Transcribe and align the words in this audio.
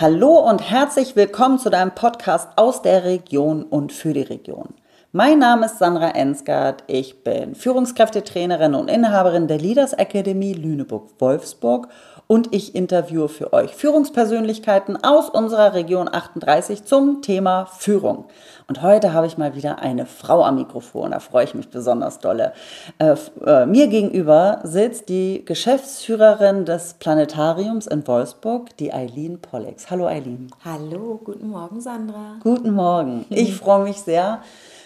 Hallo 0.00 0.48
und 0.48 0.62
herzlich 0.62 1.14
willkommen 1.14 1.58
zu 1.58 1.68
deinem 1.68 1.94
Podcast 1.94 2.48
aus 2.56 2.80
der 2.80 3.04
Region 3.04 3.64
und 3.64 3.92
für 3.92 4.14
die 4.14 4.22
Region. 4.22 4.72
Mein 5.12 5.38
Name 5.40 5.66
ist 5.66 5.78
Sandra 5.78 6.12
Ensgard, 6.12 6.84
ich 6.86 7.22
bin 7.22 7.54
Führungskräftetrainerin 7.54 8.74
und 8.74 8.88
Inhaberin 8.88 9.46
der 9.46 9.58
Leaders 9.58 9.92
Academy 9.92 10.54
Lüneburg-Wolfsburg 10.54 11.88
und 12.30 12.54
ich 12.54 12.76
interviewe 12.76 13.28
für 13.28 13.52
euch 13.52 13.74
Führungspersönlichkeiten 13.74 15.02
aus 15.02 15.28
unserer 15.28 15.74
Region 15.74 16.08
38 16.08 16.84
zum 16.84 17.22
Thema 17.22 17.66
Führung. 17.66 18.26
Und 18.68 18.82
heute 18.82 19.12
habe 19.12 19.26
ich 19.26 19.36
mal 19.36 19.56
wieder 19.56 19.80
eine 19.80 20.06
Frau 20.06 20.44
am 20.44 20.54
Mikrofon, 20.54 21.10
da 21.10 21.18
freue 21.18 21.42
ich 21.42 21.56
mich 21.56 21.70
besonders 21.70 22.20
dolle. 22.20 22.52
Äh, 22.98 23.16
äh, 23.44 23.66
mir 23.66 23.88
gegenüber 23.88 24.60
sitzt 24.62 25.08
die 25.08 25.44
Geschäftsführerin 25.44 26.64
des 26.64 26.94
Planetariums 27.00 27.88
in 27.88 28.06
Wolfsburg, 28.06 28.76
die 28.76 28.94
Eileen 28.94 29.40
Pollex. 29.40 29.90
Hallo 29.90 30.06
Eileen. 30.06 30.52
Hallo, 30.64 31.20
guten 31.24 31.48
Morgen 31.48 31.80
Sandra. 31.80 32.36
Guten 32.44 32.70
Morgen. 32.70 33.26
Ich 33.30 33.56
freue 33.56 33.82
mich 33.82 34.02
sehr. 34.02 34.40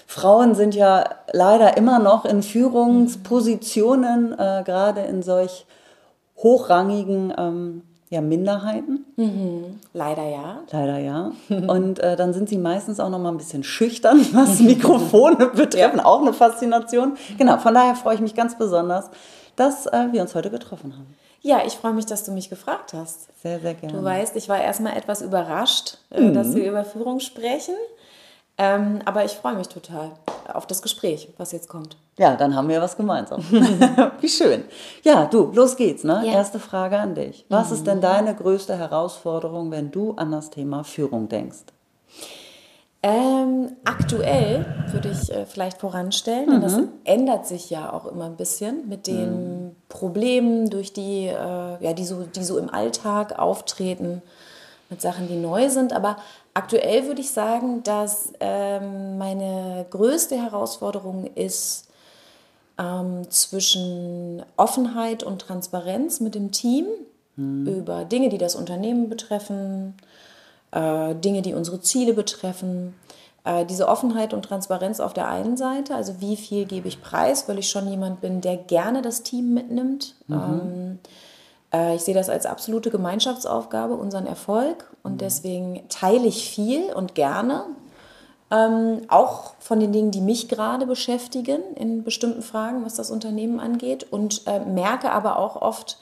Frauen 0.07 0.55
sind 0.55 0.75
ja 0.75 1.05
leider 1.33 1.77
immer 1.77 1.99
noch 1.99 2.25
in 2.25 2.43
Führungspositionen, 2.43 4.33
äh, 4.33 4.63
gerade 4.65 5.03
in 5.03 5.23
solch 5.23 5.67
hochrangigen 6.37 7.33
ähm, 7.37 7.83
ja, 8.11 8.21
Minderheiten. 8.21 9.05
Mhm. 9.17 9.81
Leider 9.93 10.29
ja. 10.29 10.61
Leider 10.71 10.99
ja. 10.99 11.33
Und 11.49 11.99
äh, 11.99 12.17
dann 12.17 12.33
sind 12.33 12.49
sie 12.49 12.59
meistens 12.59 13.01
auch 13.01 13.11
noch 13.11 13.19
mal 13.19 13.31
ein 13.31 13.39
bisschen 13.39 13.65
schüchtern, 13.65 14.25
was 14.33 14.61
Mikrofone 14.61 15.49
betreffen. 15.49 16.01
Auch 16.01 16.21
eine 16.21 16.33
Faszination. 16.33 17.17
Genau, 17.39 17.59
von 17.59 17.75
daher 17.75 17.95
freue 17.95 18.15
ich 18.15 18.21
mich 18.21 18.35
ganz 18.35 18.57
besonders, 18.57 19.11
dass 19.57 19.87
äh, 19.87 20.09
wir 20.13 20.23
uns 20.23 20.35
heute 20.35 20.51
getroffen 20.51 20.95
haben. 20.95 21.15
Ja, 21.41 21.63
ich 21.67 21.75
freue 21.75 21.93
mich, 21.93 22.07
dass 22.07 22.25
du 22.25 22.33
mich 22.33 22.49
gefragt 22.49 22.95
hast. 22.95 23.29
Sehr, 23.43 23.61
sehr 23.61 23.75
gerne. 23.75 23.99
Du 23.99 24.03
weißt, 24.03 24.35
ich 24.37 24.49
war 24.49 24.63
erstmal 24.63 24.97
etwas 24.97 25.21
überrascht, 25.21 25.99
äh, 26.11 26.21
mhm. 26.21 26.35
dass 26.35 26.55
wir 26.55 26.69
über 26.69 26.85
Führung 26.85 27.21
sprechen. 27.21 27.75
Ähm, 28.57 29.01
aber 29.05 29.25
ich 29.25 29.33
freue 29.33 29.55
mich 29.55 29.69
total 29.69 30.13
auf 30.53 30.67
das 30.67 30.81
Gespräch, 30.81 31.29
was 31.37 31.53
jetzt 31.53 31.69
kommt. 31.69 31.97
Ja, 32.19 32.37
dann 32.37 32.55
haben 32.55 32.69
wir 32.69 32.81
was 32.81 32.97
gemeinsam. 32.97 33.43
Wie 34.21 34.29
schön. 34.29 34.65
Ja, 35.03 35.27
du, 35.27 35.51
los 35.53 35.77
geht's. 35.77 36.05
Ne? 36.05 36.23
Ja. 36.25 36.33
Erste 36.33 36.59
Frage 36.59 36.99
an 36.99 37.15
dich. 37.15 37.45
Was 37.49 37.69
mhm. 37.69 37.75
ist 37.75 37.87
denn 37.87 38.01
deine 38.01 38.35
größte 38.35 38.77
Herausforderung, 38.77 39.71
wenn 39.71 39.91
du 39.91 40.13
an 40.13 40.31
das 40.31 40.51
Thema 40.51 40.85
Führung 40.85 41.29
denkst? 41.29 41.65
Ähm, 43.03 43.73
aktuell 43.85 44.65
würde 44.91 45.11
ich 45.11 45.31
äh, 45.31 45.45
vielleicht 45.45 45.79
voranstellen, 45.79 46.47
denn 46.47 46.59
mhm. 46.59 46.63
das 46.63 46.79
ändert 47.05 47.47
sich 47.47 47.69
ja 47.69 47.93
auch 47.93 48.07
immer 48.07 48.25
ein 48.25 48.37
bisschen 48.37 48.89
mit 48.89 49.07
den 49.07 49.67
mhm. 49.67 49.77
Problemen, 49.91 50.71
durch 50.71 50.95
die, 50.95 51.27
äh, 51.27 51.85
ja, 51.85 51.93
die, 51.93 52.05
so, 52.05 52.23
die 52.23 52.43
so 52.43 52.57
im 52.57 52.71
Alltag 52.71 53.39
auftreten, 53.39 54.23
mit 54.89 55.03
Sachen, 55.03 55.29
die 55.29 55.37
neu 55.37 55.69
sind. 55.69 55.93
Aber 55.93 56.17
Aktuell 56.57 57.09
würde 57.09 57.21
ich 57.21 57.33
sagen, 57.33 57.83
dass 57.83 58.33
ähm, 58.39 59.19
meine 59.19 59.87
größte 59.91 60.37
Herausforderung 60.37 61.27
ist 61.35 61.89
ähm, 62.79 63.31
zwischen 63.31 64.43
Offenheit 64.57 65.23
und 65.23 65.41
Transparenz 65.41 66.21
mit 66.21 66.35
dem 66.35 66.51
Team 66.51 66.87
hm. 67.37 67.67
über 67.67 68.05
Dinge, 68.05 68.29
die 68.29 68.39
das 68.39 68.55
Unternehmen 68.55 69.09
betreffen, 69.09 69.95
äh, 70.73 71.15
Dinge, 71.15 71.43
die 71.43 71.55
unsere 71.55 71.81
Ziele 71.81 72.15
betreffen. 72.15 72.95
Äh, 73.45 73.67
diese 73.67 73.89
Offenheit 73.89 74.33
und 74.33 74.45
Transparenz 74.45 75.01
auf 75.01 75.13
der 75.13 75.29
einen 75.29 75.57
Seite, 75.57 75.95
also 75.95 76.21
wie 76.21 76.37
viel 76.37 76.65
gebe 76.65 76.89
ich 76.89 77.03
preis, 77.03 77.49
weil 77.49 77.59
ich 77.59 77.69
schon 77.69 77.89
jemand 77.89 78.21
bin, 78.21 78.41
der 78.41 78.57
gerne 78.57 79.03
das 79.03 79.23
Team 79.23 79.53
mitnimmt. 79.55 80.15
Mhm. 80.27 80.37
Ähm, 80.37 80.99
äh, 81.73 81.95
ich 81.97 82.03
sehe 82.03 82.15
das 82.15 82.31
als 82.31 82.47
absolute 82.47 82.91
Gemeinschaftsaufgabe, 82.91 83.95
unseren 83.95 84.27
Erfolg. 84.27 84.91
Und 85.03 85.15
mhm. 85.15 85.19
deswegen 85.19 85.83
teile 85.89 86.27
ich 86.27 86.49
viel 86.49 86.93
und 86.93 87.15
gerne. 87.15 87.65
Ähm, 88.55 89.03
auch 89.09 89.55
von 89.59 89.81
den 89.81 89.93
Dingen, 89.93 90.11
die 90.11 90.21
mich 90.21 90.49
gerade 90.49 90.87
beschäftigen 90.87 91.61
in 91.75 92.05
bestimmten 92.05 92.43
Fragen, 92.43 92.85
was 92.85 92.95
das 92.95 93.11
Unternehmen 93.11 93.59
angeht. 93.59 94.07
Und 94.11 94.43
äh, 94.47 94.61
merke 94.61 95.11
aber 95.11 95.39
auch 95.39 95.61
oft, 95.61 95.99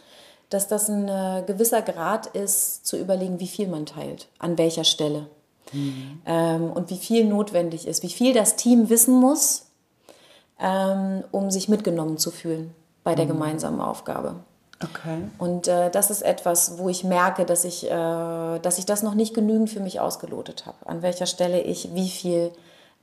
dass 0.51 0.69
das 0.69 0.89
ein 0.89 1.09
äh, 1.09 1.45
gewisser 1.47 1.81
Grad 1.81 2.27
ist, 2.27 2.85
zu 2.85 2.99
überlegen, 2.99 3.41
wie 3.41 3.47
viel 3.47 3.69
man 3.69 3.87
teilt, 3.87 4.29
an 4.39 4.59
welcher 4.59 4.85
Stelle. 4.85 5.29
Mhm. 5.73 6.21
Ähm, 6.27 6.71
und 6.71 6.91
wie 6.91 6.99
viel 6.99 7.25
notwendig 7.25 7.87
ist, 7.87 8.03
wie 8.03 8.11
viel 8.11 8.35
das 8.35 8.57
Team 8.57 8.91
wissen 8.91 9.15
muss, 9.15 9.67
ähm, 10.61 11.25
um 11.31 11.51
sich 11.51 11.71
mitgenommen 11.71 12.19
zu 12.19 12.31
fühlen 12.31 12.75
bei 13.03 13.15
der 13.15 13.25
mhm. 13.25 13.31
gemeinsamen 13.31 13.81
Aufgabe. 13.81 14.35
Okay. 14.85 15.19
Und 15.39 15.69
äh, 15.69 15.91
das 15.91 16.11
ist 16.11 16.23
etwas, 16.23 16.79
wo 16.79 16.89
ich 16.89 17.05
merke, 17.05 17.45
dass 17.45 17.65
ich, 17.65 17.85
äh, 17.85 18.59
dass 18.59 18.79
ich 18.79 18.87
das 18.87 19.03
noch 19.03 19.15
nicht 19.15 19.35
genügend 19.35 19.71
für 19.71 19.81
mich 19.81 20.01
ausgelotet 20.01 20.67
habe. 20.67 20.77
An 20.87 21.03
welcher 21.03 21.27
Stelle 21.27 21.61
ich 21.63 21.95
wie 21.95 22.09
viel 22.09 22.53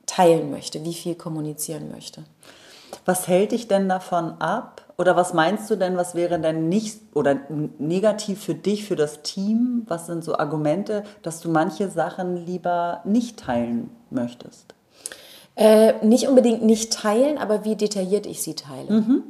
teilen 0.06 0.52
möchte, 0.52 0.84
wie 0.84 0.94
viel 0.94 1.16
kommunizieren 1.16 1.92
möchte. 1.92 2.24
Was 3.06 3.28
hält 3.28 3.52
dich 3.52 3.68
denn 3.68 3.88
davon 3.88 4.34
ab? 4.40 4.82
Oder 4.98 5.16
was 5.16 5.34
meinst 5.34 5.70
du 5.70 5.78
denn, 5.78 5.96
was 5.96 6.14
wäre 6.14 6.40
denn 6.40 6.68
nicht 6.68 7.00
oder 7.14 7.38
negativ 7.78 8.44
für 8.44 8.56
dich, 8.56 8.86
für 8.86 8.98
das 8.98 9.22
Team? 9.22 9.86
Was 9.88 10.08
sind 10.08 10.26
so 10.26 10.38
Argumente, 10.38 11.04
dass 11.22 11.40
du 11.40 11.50
manche 11.50 11.90
Sachen 11.90 12.46
lieber 12.46 13.02
nicht 13.06 13.40
teilen 13.40 13.92
möchtest? 14.10 14.74
Äh, 15.56 16.06
nicht 16.06 16.28
unbedingt 16.28 16.64
nicht 16.64 16.92
teilen, 16.92 17.38
aber 17.38 17.64
wie 17.64 17.76
detailliert 17.76 18.26
ich 18.26 18.42
sie 18.42 18.56
teile. 18.56 18.92
Mhm. 18.92 19.24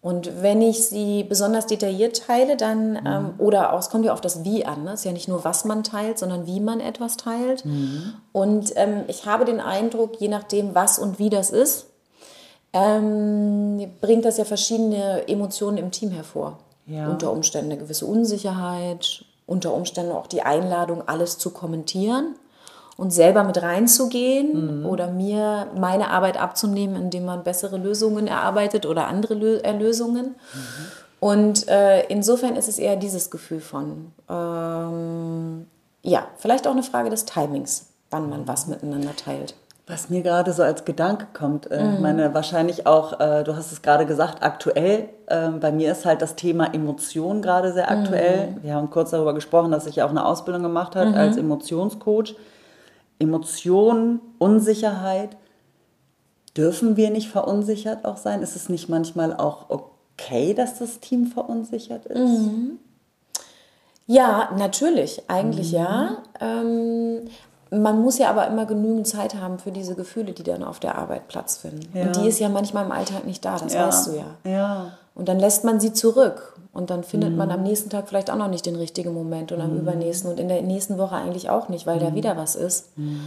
Und 0.00 0.42
wenn 0.42 0.62
ich 0.62 0.86
sie 0.86 1.24
besonders 1.24 1.66
detailliert 1.66 2.24
teile, 2.26 2.56
dann, 2.56 2.92
mhm. 2.92 3.06
ähm, 3.06 3.34
oder 3.38 3.72
auch, 3.72 3.80
es 3.80 3.90
kommt 3.90 4.04
ja 4.04 4.12
auf 4.12 4.20
das 4.20 4.44
Wie 4.44 4.64
an, 4.64 4.84
ne? 4.84 4.92
es 4.92 5.00
ist 5.00 5.04
ja 5.04 5.12
nicht 5.12 5.28
nur, 5.28 5.44
was 5.44 5.64
man 5.64 5.82
teilt, 5.82 6.18
sondern 6.18 6.46
wie 6.46 6.60
man 6.60 6.80
etwas 6.80 7.16
teilt. 7.16 7.64
Mhm. 7.64 8.14
Und 8.32 8.72
ähm, 8.76 9.04
ich 9.08 9.26
habe 9.26 9.44
den 9.44 9.60
Eindruck, 9.60 10.20
je 10.20 10.28
nachdem, 10.28 10.74
was 10.74 10.98
und 10.98 11.18
wie 11.18 11.30
das 11.30 11.50
ist, 11.50 11.86
ähm, 12.72 13.90
bringt 14.00 14.24
das 14.24 14.36
ja 14.36 14.44
verschiedene 14.44 15.26
Emotionen 15.28 15.78
im 15.78 15.90
Team 15.90 16.10
hervor. 16.10 16.58
Ja. 16.86 17.08
Unter 17.08 17.32
Umständen 17.32 17.72
eine 17.72 17.80
gewisse 17.80 18.06
Unsicherheit, 18.06 19.24
unter 19.46 19.74
Umständen 19.74 20.12
auch 20.12 20.28
die 20.28 20.42
Einladung, 20.42 21.08
alles 21.08 21.38
zu 21.38 21.50
kommentieren 21.50 22.36
und 22.96 23.12
selber 23.12 23.44
mit 23.44 23.60
reinzugehen 23.62 24.80
mhm. 24.80 24.86
oder 24.86 25.08
mir 25.08 25.68
meine 25.76 26.10
Arbeit 26.10 26.40
abzunehmen, 26.40 26.96
indem 26.96 27.24
man 27.26 27.44
bessere 27.44 27.76
Lösungen 27.76 28.26
erarbeitet 28.26 28.86
oder 28.86 29.06
andere 29.06 29.34
Lö 29.34 29.58
äh, 29.58 29.72
Lösungen. 29.72 30.34
Mhm. 30.54 30.60
Und 31.20 31.68
äh, 31.68 32.04
insofern 32.06 32.56
ist 32.56 32.68
es 32.68 32.78
eher 32.78 32.96
dieses 32.96 33.30
Gefühl 33.30 33.60
von, 33.60 34.12
ähm, 34.28 35.66
ja, 36.02 36.26
vielleicht 36.36 36.66
auch 36.66 36.72
eine 36.72 36.82
Frage 36.82 37.10
des 37.10 37.24
Timings, 37.24 37.86
wann 38.10 38.30
man 38.30 38.46
was 38.46 38.66
miteinander 38.66 39.14
teilt. 39.16 39.54
Was 39.88 40.10
mir 40.10 40.22
gerade 40.22 40.52
so 40.52 40.64
als 40.64 40.84
Gedanke 40.84 41.26
kommt, 41.32 41.70
äh, 41.70 41.82
mhm. 41.82 42.02
meine 42.02 42.34
wahrscheinlich 42.34 42.86
auch, 42.86 43.20
äh, 43.20 43.44
du 43.44 43.54
hast 43.54 43.70
es 43.70 43.82
gerade 43.82 44.04
gesagt, 44.04 44.42
aktuell. 44.42 45.08
Äh, 45.26 45.50
bei 45.50 45.70
mir 45.70 45.92
ist 45.92 46.04
halt 46.04 46.22
das 46.22 46.34
Thema 46.34 46.74
Emotion 46.74 47.40
gerade 47.40 47.72
sehr 47.72 47.88
aktuell. 47.90 48.48
Mhm. 48.48 48.62
Wir 48.62 48.74
haben 48.74 48.90
kurz 48.90 49.10
darüber 49.10 49.32
gesprochen, 49.32 49.70
dass 49.70 49.86
ich 49.86 50.02
auch 50.02 50.10
eine 50.10 50.24
Ausbildung 50.24 50.64
gemacht 50.64 50.96
habe 50.96 51.10
mhm. 51.10 51.14
als 51.16 51.36
Emotionscoach. 51.36 52.34
Emotionen, 53.18 54.20
Unsicherheit. 54.38 55.36
Dürfen 56.56 56.96
wir 56.96 57.10
nicht 57.10 57.28
verunsichert 57.28 58.04
auch 58.04 58.16
sein? 58.16 58.42
Ist 58.42 58.56
es 58.56 58.68
nicht 58.68 58.88
manchmal 58.88 59.36
auch 59.36 59.66
okay, 59.68 60.54
dass 60.54 60.78
das 60.78 61.00
Team 61.00 61.26
verunsichert 61.26 62.06
ist? 62.06 62.18
Mhm. 62.18 62.78
Ja, 64.06 64.50
natürlich, 64.56 65.22
eigentlich 65.28 65.72
mhm. 65.72 65.78
ja. 65.78 66.22
Ähm, 66.40 67.28
man 67.70 68.00
muss 68.00 68.18
ja 68.18 68.30
aber 68.30 68.46
immer 68.46 68.64
genügend 68.64 69.06
Zeit 69.08 69.34
haben 69.34 69.58
für 69.58 69.72
diese 69.72 69.96
Gefühle, 69.96 70.32
die 70.32 70.44
dann 70.44 70.62
auf 70.62 70.78
der 70.78 70.96
Arbeit 70.96 71.28
Platz 71.28 71.58
finden. 71.58 71.88
Ja. 71.94 72.06
Und 72.06 72.16
die 72.16 72.28
ist 72.28 72.38
ja 72.38 72.48
manchmal 72.48 72.84
im 72.84 72.92
Alltag 72.92 73.26
nicht 73.26 73.44
da, 73.44 73.58
das 73.58 73.74
ja. 73.74 73.88
weißt 73.88 74.06
du 74.06 74.12
ja. 74.12 74.50
ja. 74.50 74.92
Und 75.14 75.28
dann 75.28 75.40
lässt 75.40 75.64
man 75.64 75.80
sie 75.80 75.92
zurück. 75.92 76.56
Und 76.76 76.90
dann 76.90 77.04
findet 77.04 77.30
mhm. 77.30 77.38
man 77.38 77.50
am 77.50 77.62
nächsten 77.62 77.88
Tag 77.90 78.08
vielleicht 78.08 78.30
auch 78.30 78.36
noch 78.36 78.48
nicht 78.48 78.66
den 78.66 78.76
richtigen 78.76 79.14
Moment 79.14 79.50
und 79.50 79.60
am 79.60 79.72
mhm. 79.72 79.80
übernächsten 79.80 80.30
und 80.30 80.38
in 80.38 80.48
der 80.48 80.62
nächsten 80.62 80.98
Woche 80.98 81.16
eigentlich 81.16 81.48
auch 81.48 81.68
nicht, 81.68 81.86
weil 81.86 81.96
mhm. 81.96 82.00
da 82.00 82.14
wieder 82.14 82.36
was 82.36 82.54
ist. 82.54 82.96
Mhm. 82.98 83.20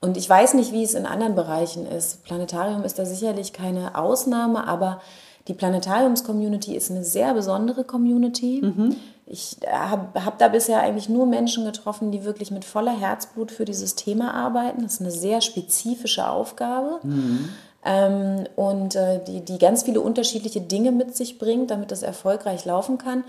Und 0.00 0.16
ich 0.16 0.28
weiß 0.28 0.54
nicht, 0.54 0.72
wie 0.72 0.82
es 0.82 0.94
in 0.94 1.06
anderen 1.06 1.34
Bereichen 1.34 1.86
ist. 1.86 2.24
Planetarium 2.24 2.84
ist 2.84 2.98
da 2.98 3.04
sicherlich 3.04 3.52
keine 3.52 3.96
Ausnahme, 3.96 4.66
aber 4.66 5.00
die 5.48 5.54
Planetariums-Community 5.54 6.76
ist 6.76 6.90
eine 6.90 7.04
sehr 7.04 7.34
besondere 7.34 7.84
Community. 7.84 8.60
Mhm. 8.62 8.96
Ich 9.26 9.56
habe 9.70 10.24
hab 10.24 10.38
da 10.38 10.48
bisher 10.48 10.80
eigentlich 10.80 11.08
nur 11.08 11.26
Menschen 11.26 11.64
getroffen, 11.64 12.12
die 12.12 12.24
wirklich 12.24 12.50
mit 12.50 12.64
voller 12.64 12.96
Herzblut 12.96 13.50
für 13.50 13.64
dieses 13.64 13.96
Thema 13.96 14.34
arbeiten. 14.34 14.82
Das 14.82 14.94
ist 14.94 15.00
eine 15.00 15.10
sehr 15.10 15.40
spezifische 15.40 16.28
Aufgabe. 16.28 17.00
Mhm 17.02 17.48
ähm, 17.84 18.44
und 18.56 18.94
äh, 18.94 19.20
die, 19.24 19.40
die 19.40 19.58
ganz 19.58 19.82
viele 19.82 20.00
unterschiedliche 20.00 20.60
Dinge 20.60 20.92
mit 20.92 21.16
sich 21.16 21.38
bringt, 21.38 21.70
damit 21.70 21.90
das 21.90 22.02
erfolgreich 22.02 22.64
laufen 22.64 22.98
kann. 22.98 23.24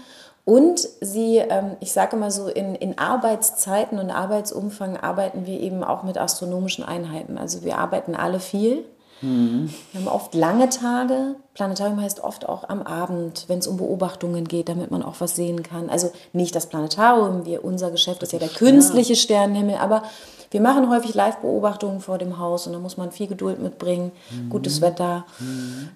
Und 0.45 0.87
sie, 0.99 1.37
ähm, 1.37 1.77
ich 1.79 1.93
sage 1.93 2.17
mal 2.17 2.29
so, 2.29 2.47
in, 2.47 2.75
in 2.75 2.97
Arbeitszeiten 2.97 3.97
und 3.97 4.11
Arbeitsumfang 4.11 4.97
arbeiten 4.97 5.45
wir 5.45 5.59
eben 5.59 5.83
auch 5.83 6.03
mit 6.03 6.17
astronomischen 6.17 6.83
Einheiten. 6.83 7.37
Also 7.37 7.63
wir 7.63 7.77
arbeiten 7.77 8.15
alle 8.15 8.39
viel. 8.39 8.83
Wir 9.23 10.01
haben 10.01 10.07
oft 10.07 10.35
lange 10.35 10.69
Tage. 10.69 11.35
Planetarium 11.53 12.01
heißt 12.01 12.23
oft 12.23 12.47
auch 12.49 12.67
am 12.67 12.81
Abend, 12.81 13.45
wenn 13.47 13.59
es 13.59 13.67
um 13.67 13.77
Beobachtungen 13.77 14.45
geht, 14.45 14.67
damit 14.67 14.91
man 14.91 15.01
auch 15.01 15.15
was 15.19 15.35
sehen 15.35 15.63
kann. 15.63 15.89
Also 15.89 16.11
nicht 16.33 16.55
das 16.55 16.67
Planetarium, 16.67 17.45
wir, 17.45 17.63
unser 17.63 17.89
Geschäft 17.89 18.21
ist 18.23 18.33
ja 18.33 18.39
der 18.39 18.49
künstliche 18.49 19.15
Sternenhimmel, 19.15 19.75
aber 19.75 20.03
wir 20.51 20.61
machen 20.61 20.89
häufig 20.89 21.15
Live-Beobachtungen 21.15 21.99
vor 21.99 22.17
dem 22.17 22.37
Haus 22.37 22.67
und 22.67 22.73
da 22.73 22.79
muss 22.79 22.97
man 22.97 23.11
viel 23.11 23.27
Geduld 23.27 23.59
mitbringen, 23.61 24.11
gutes 24.49 24.81
Wetter. 24.81 25.25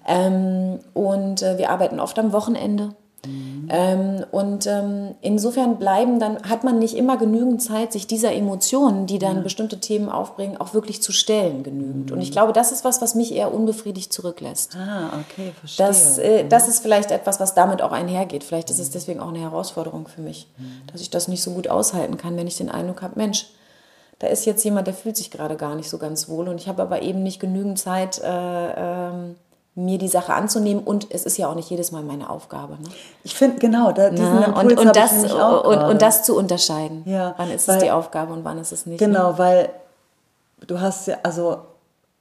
Ähm, 0.06 0.80
und 0.94 1.42
äh, 1.42 1.58
wir 1.58 1.70
arbeiten 1.70 2.00
oft 2.00 2.18
am 2.18 2.32
Wochenende. 2.32 2.94
Ähm, 3.68 4.24
und 4.30 4.66
ähm, 4.66 5.14
insofern 5.20 5.78
bleiben 5.78 6.20
dann, 6.20 6.42
hat 6.48 6.62
man 6.64 6.78
nicht 6.78 6.94
immer 6.94 7.16
genügend 7.16 7.60
Zeit, 7.60 7.92
sich 7.92 8.06
dieser 8.06 8.32
Emotionen, 8.32 9.06
die 9.06 9.18
dann 9.18 9.42
bestimmte 9.42 9.80
Themen 9.80 10.08
aufbringen, 10.08 10.56
auch 10.56 10.72
wirklich 10.72 11.02
zu 11.02 11.12
stellen, 11.12 11.62
genügend. 11.62 12.12
Und 12.12 12.20
ich 12.20 12.30
glaube, 12.30 12.52
das 12.52 12.70
ist 12.72 12.84
was, 12.84 13.02
was 13.02 13.14
mich 13.14 13.34
eher 13.34 13.52
unbefriedigt 13.52 14.12
zurücklässt. 14.12 14.76
Ah, 14.76 15.20
okay, 15.20 15.52
verstehe. 15.58 15.86
Das, 15.86 16.18
äh, 16.18 16.48
das 16.48 16.68
ist 16.68 16.80
vielleicht 16.80 17.10
etwas, 17.10 17.40
was 17.40 17.54
damit 17.54 17.82
auch 17.82 17.92
einhergeht. 17.92 18.44
Vielleicht 18.44 18.70
ist 18.70 18.78
es 18.78 18.90
deswegen 18.90 19.20
auch 19.20 19.28
eine 19.28 19.40
Herausforderung 19.40 20.06
für 20.06 20.22
mich, 20.22 20.48
dass 20.90 21.00
ich 21.00 21.10
das 21.10 21.28
nicht 21.28 21.42
so 21.42 21.50
gut 21.50 21.68
aushalten 21.68 22.16
kann, 22.16 22.36
wenn 22.36 22.46
ich 22.46 22.56
den 22.56 22.70
Eindruck 22.70 23.02
habe, 23.02 23.14
Mensch, 23.16 23.46
da 24.18 24.26
ist 24.26 24.46
jetzt 24.46 24.64
jemand, 24.64 24.86
der 24.86 24.94
fühlt 24.94 25.16
sich 25.16 25.30
gerade 25.30 25.56
gar 25.56 25.74
nicht 25.74 25.88
so 25.88 25.98
ganz 25.98 26.28
wohl 26.28 26.48
und 26.48 26.60
ich 26.60 26.68
habe 26.68 26.82
aber 26.82 27.02
eben 27.02 27.22
nicht 27.22 27.40
genügend 27.40 27.78
Zeit, 27.78 28.20
äh, 28.20 28.28
ähm, 28.28 29.36
mir 29.78 29.98
die 29.98 30.08
Sache 30.08 30.34
anzunehmen 30.34 30.82
und 30.82 31.06
es 31.14 31.24
ist 31.24 31.36
ja 31.38 31.48
auch 31.48 31.54
nicht 31.54 31.70
jedes 31.70 31.92
Mal 31.92 32.02
meine 32.02 32.28
Aufgabe. 32.30 32.74
Ne? 32.74 32.88
ich 33.22 33.34
finde, 33.34 33.58
genau, 33.58 33.92
da, 33.92 34.10
diesen 34.10 34.40
Ja, 34.40 34.44
Impuls 34.46 34.64
und, 34.72 34.78
und, 34.78 34.86
ich 34.86 34.92
das, 34.92 35.12
nämlich 35.12 35.32
auch 35.34 35.64
und, 35.64 35.78
und 35.78 36.02
das 36.02 36.24
zu 36.24 36.36
unterscheiden. 36.36 37.02
Ja, 37.06 37.34
wann 37.36 37.50
ist 37.50 37.68
weil- 37.68 37.76
es 37.76 37.82
die 37.84 37.90
Aufgabe 37.90 38.32
und 38.32 38.44
wann 38.44 38.58
ist 38.58 38.72
es 38.72 38.86
nicht. 38.86 39.00
Ne? 39.00 39.06
Genau, 39.06 39.38
weil 39.38 39.68
du 40.66 40.80
hast 40.80 41.06
ja, 41.06 41.18
also 41.22 41.58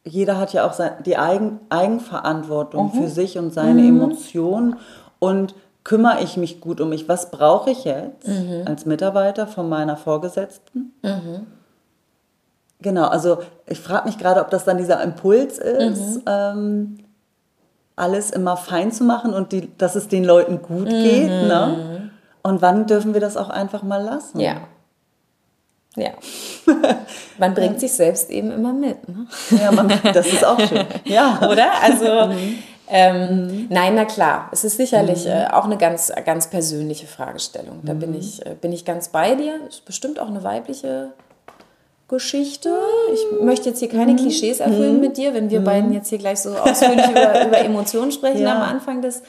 jeder 0.04 0.38
hat 0.38 0.54
ja 0.54 0.68
auch 0.70 0.74
die 1.04 1.18
Eigen, 1.18 1.60
Eigenverantwortung 1.70 2.92
Mhm. 2.94 3.02
für 3.02 3.08
sich 3.10 3.38
und 3.38 3.52
seine 3.54 3.82
Emotionen 3.88 4.78
und 5.20 5.56
kümmere 5.84 6.22
ich 6.22 6.38
mich 6.38 6.62
gut 6.62 6.80
um 6.80 6.90
mich? 6.90 7.10
Was 7.10 7.32
brauche 7.32 7.72
ich 7.72 7.84
jetzt 7.86 8.28
Mhm. 8.28 8.64
als 8.66 8.86
Mitarbeiter 8.86 9.48
von 9.48 9.68
meiner 9.68 9.98
Vorgesetzten? 9.98 10.94
Genau, 12.82 13.08
also 13.08 13.40
ich 13.66 13.80
frage 13.80 14.06
mich 14.06 14.18
gerade, 14.20 14.42
ob 14.42 14.52
das 14.52 14.64
dann 14.64 14.78
dieser 14.78 15.02
Impuls 15.02 15.58
ist, 15.58 16.18
Mhm. 16.18 16.22
ähm, 16.28 16.98
alles 17.98 18.32
immer 18.32 18.56
fein 18.56 18.92
zu 18.92 19.04
machen 19.04 19.34
und 19.34 19.52
die, 19.52 19.76
dass 19.78 19.96
es 19.96 20.08
den 20.08 20.24
Leuten 20.24 20.62
gut 20.62 20.88
geht. 20.88 21.28
Ne? 21.28 22.12
Und 22.44 22.62
wann 22.62 22.86
dürfen 22.86 23.14
wir 23.14 23.20
das 23.20 23.36
auch 23.36 23.50
einfach 23.50 23.84
mal 23.84 24.02
lassen? 24.02 24.38
Mhm. 24.38 24.44
Ja. 24.44 24.56
Ja. 25.98 26.12
Man 27.40 27.56
bringt 27.56 27.80
sich 27.80 27.92
selbst 27.92 28.30
eben 28.30 28.52
immer 28.52 28.72
mit. 28.72 29.10
Ne? 29.10 29.26
Ja, 29.60 29.72
man, 29.72 29.92
das 30.14 30.28
ist 30.28 30.46
auch 30.46 30.60
schön. 30.60 30.86
Ja. 31.06 31.40
Oder? 31.50 31.72
Also, 31.82 32.32
ähm, 32.88 33.66
nein, 33.70 33.96
na 33.96 34.06
klar. 34.06 34.50
Es 34.52 34.64
ist 34.64 34.78
sicherlich 34.78 35.26
äh, 35.26 35.48
auch 35.52 35.66
eine 35.66 35.78
ganz, 35.78 36.12
ganz 36.24 36.52
persönliche 36.52 37.08
Fragestellung. 37.08 37.80
Da 37.84 37.94
bin, 37.94 38.14
ich, 38.14 38.46
äh, 38.46 38.56
bin 38.60 38.72
ich 38.74 38.86
ganz 38.86 39.10
bei 39.10 39.34
dir. 39.34 39.60
Ist 39.68 39.86
bestimmt 39.86 40.20
auch 40.20 40.28
eine 40.28 40.44
weibliche 40.44 41.14
Geschichte. 42.08 42.70
Ich 43.14 43.42
möchte 43.42 43.70
jetzt 43.70 43.80
hier 43.80 43.90
keine 43.90 44.16
Klischees 44.16 44.60
erfüllen 44.62 45.02
mit 45.02 45.18
dir, 45.18 45.34
wenn 45.34 45.50
wir 45.50 45.62
beiden 45.62 45.92
jetzt 45.92 46.08
hier 46.10 46.18
gleich 46.18 46.40
so 46.40 46.52
ausführlich 46.56 47.06
über, 47.10 47.46
über 47.48 47.58
Emotionen 47.60 48.12
sprechen 48.12 48.44
Ja. 48.44 48.56
am 48.56 48.62
Anfang 48.62 49.02
des 49.02 49.24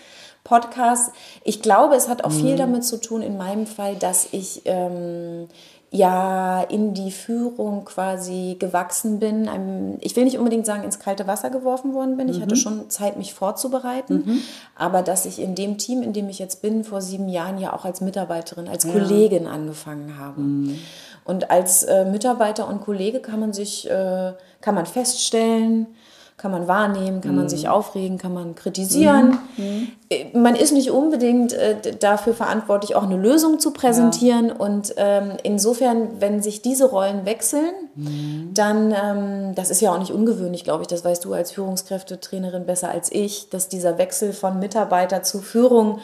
Podcasts. 0.44 1.12
Ich 1.44 1.60
glaube, 1.60 1.96
es 1.96 2.08
hat 2.08 2.24
auch 2.24 2.30
viel 2.30 2.56
damit 2.56 2.84
zu 2.84 3.00
tun, 3.00 3.22
in 3.22 3.36
meinem 3.36 3.66
Fall, 3.66 3.96
dass 3.96 4.28
ich 4.32 4.62
ähm, 4.64 5.48
ja 5.90 6.60
in 6.62 6.92
die 6.92 7.10
Führung 7.10 7.84
quasi 7.84 8.56
gewachsen 8.58 9.18
bin. 9.18 9.48
Einem, 9.48 9.96
ich 10.00 10.14
will 10.16 10.24
nicht 10.24 10.38
unbedingt 10.38 10.66
sagen, 10.66 10.84
ins 10.84 10.98
kalte 10.98 11.26
Wasser 11.26 11.50
geworfen 11.50 11.94
worden 11.94 12.16
bin. 12.16 12.28
Ich 12.28 12.42
hatte 12.42 12.56
schon 12.56 12.90
Zeit, 12.90 13.16
mich 13.16 13.32
vorzubereiten. 13.32 14.42
Aber 14.74 15.02
dass 15.02 15.24
ich 15.24 15.40
in 15.40 15.54
dem 15.54 15.78
Team, 15.78 16.02
in 16.02 16.12
dem 16.12 16.28
ich 16.28 16.38
jetzt 16.38 16.60
bin, 16.60 16.84
vor 16.84 17.00
sieben 17.00 17.28
Jahren 17.28 17.58
ja 17.58 17.72
auch 17.72 17.84
als 17.84 18.00
Mitarbeiterin, 18.00 18.68
als 18.68 18.86
Kollegin 18.86 19.46
angefangen 19.46 20.18
habe. 20.18 20.40
Und 21.24 21.50
als 21.50 21.82
äh, 21.82 22.04
Mitarbeiter 22.04 22.68
und 22.68 22.80
Kollege 22.82 23.20
kann 23.20 23.40
man 23.40 23.52
sich, 23.52 23.88
äh, 23.88 24.32
kann 24.60 24.74
man 24.74 24.86
feststellen, 24.86 25.86
kann 26.38 26.52
man 26.52 26.68
wahrnehmen, 26.68 27.20
kann 27.20 27.34
man 27.34 27.48
sich 27.48 27.68
aufregen, 27.68 28.16
kann 28.16 28.32
man 28.32 28.54
kritisieren. 28.54 29.38
Äh, 30.08 30.26
Man 30.38 30.54
ist 30.54 30.72
nicht 30.72 30.90
unbedingt 30.90 31.52
äh, 31.52 31.96
dafür 31.98 32.32
verantwortlich, 32.32 32.94
auch 32.94 33.02
eine 33.02 33.16
Lösung 33.16 33.58
zu 33.58 33.72
präsentieren. 33.72 34.52
Und 34.52 34.94
ähm, 34.96 35.32
insofern, 35.42 36.20
wenn 36.20 36.40
sich 36.40 36.62
diese 36.62 36.86
Rollen 36.86 37.26
wechseln, 37.26 37.72
dann, 38.54 38.92
ähm, 38.92 39.54
das 39.56 39.70
ist 39.70 39.80
ja 39.80 39.92
auch 39.92 39.98
nicht 39.98 40.12
ungewöhnlich, 40.12 40.62
glaube 40.62 40.82
ich, 40.82 40.86
das 40.86 41.04
weißt 41.04 41.24
du 41.24 41.34
als 41.34 41.50
Führungskräftetrainerin 41.50 42.66
besser 42.66 42.88
als 42.90 43.10
ich, 43.10 43.50
dass 43.50 43.68
dieser 43.68 43.98
Wechsel 43.98 44.32
von 44.32 44.60
Mitarbeiter 44.60 45.24
zu 45.24 45.40
Führung 45.40 45.98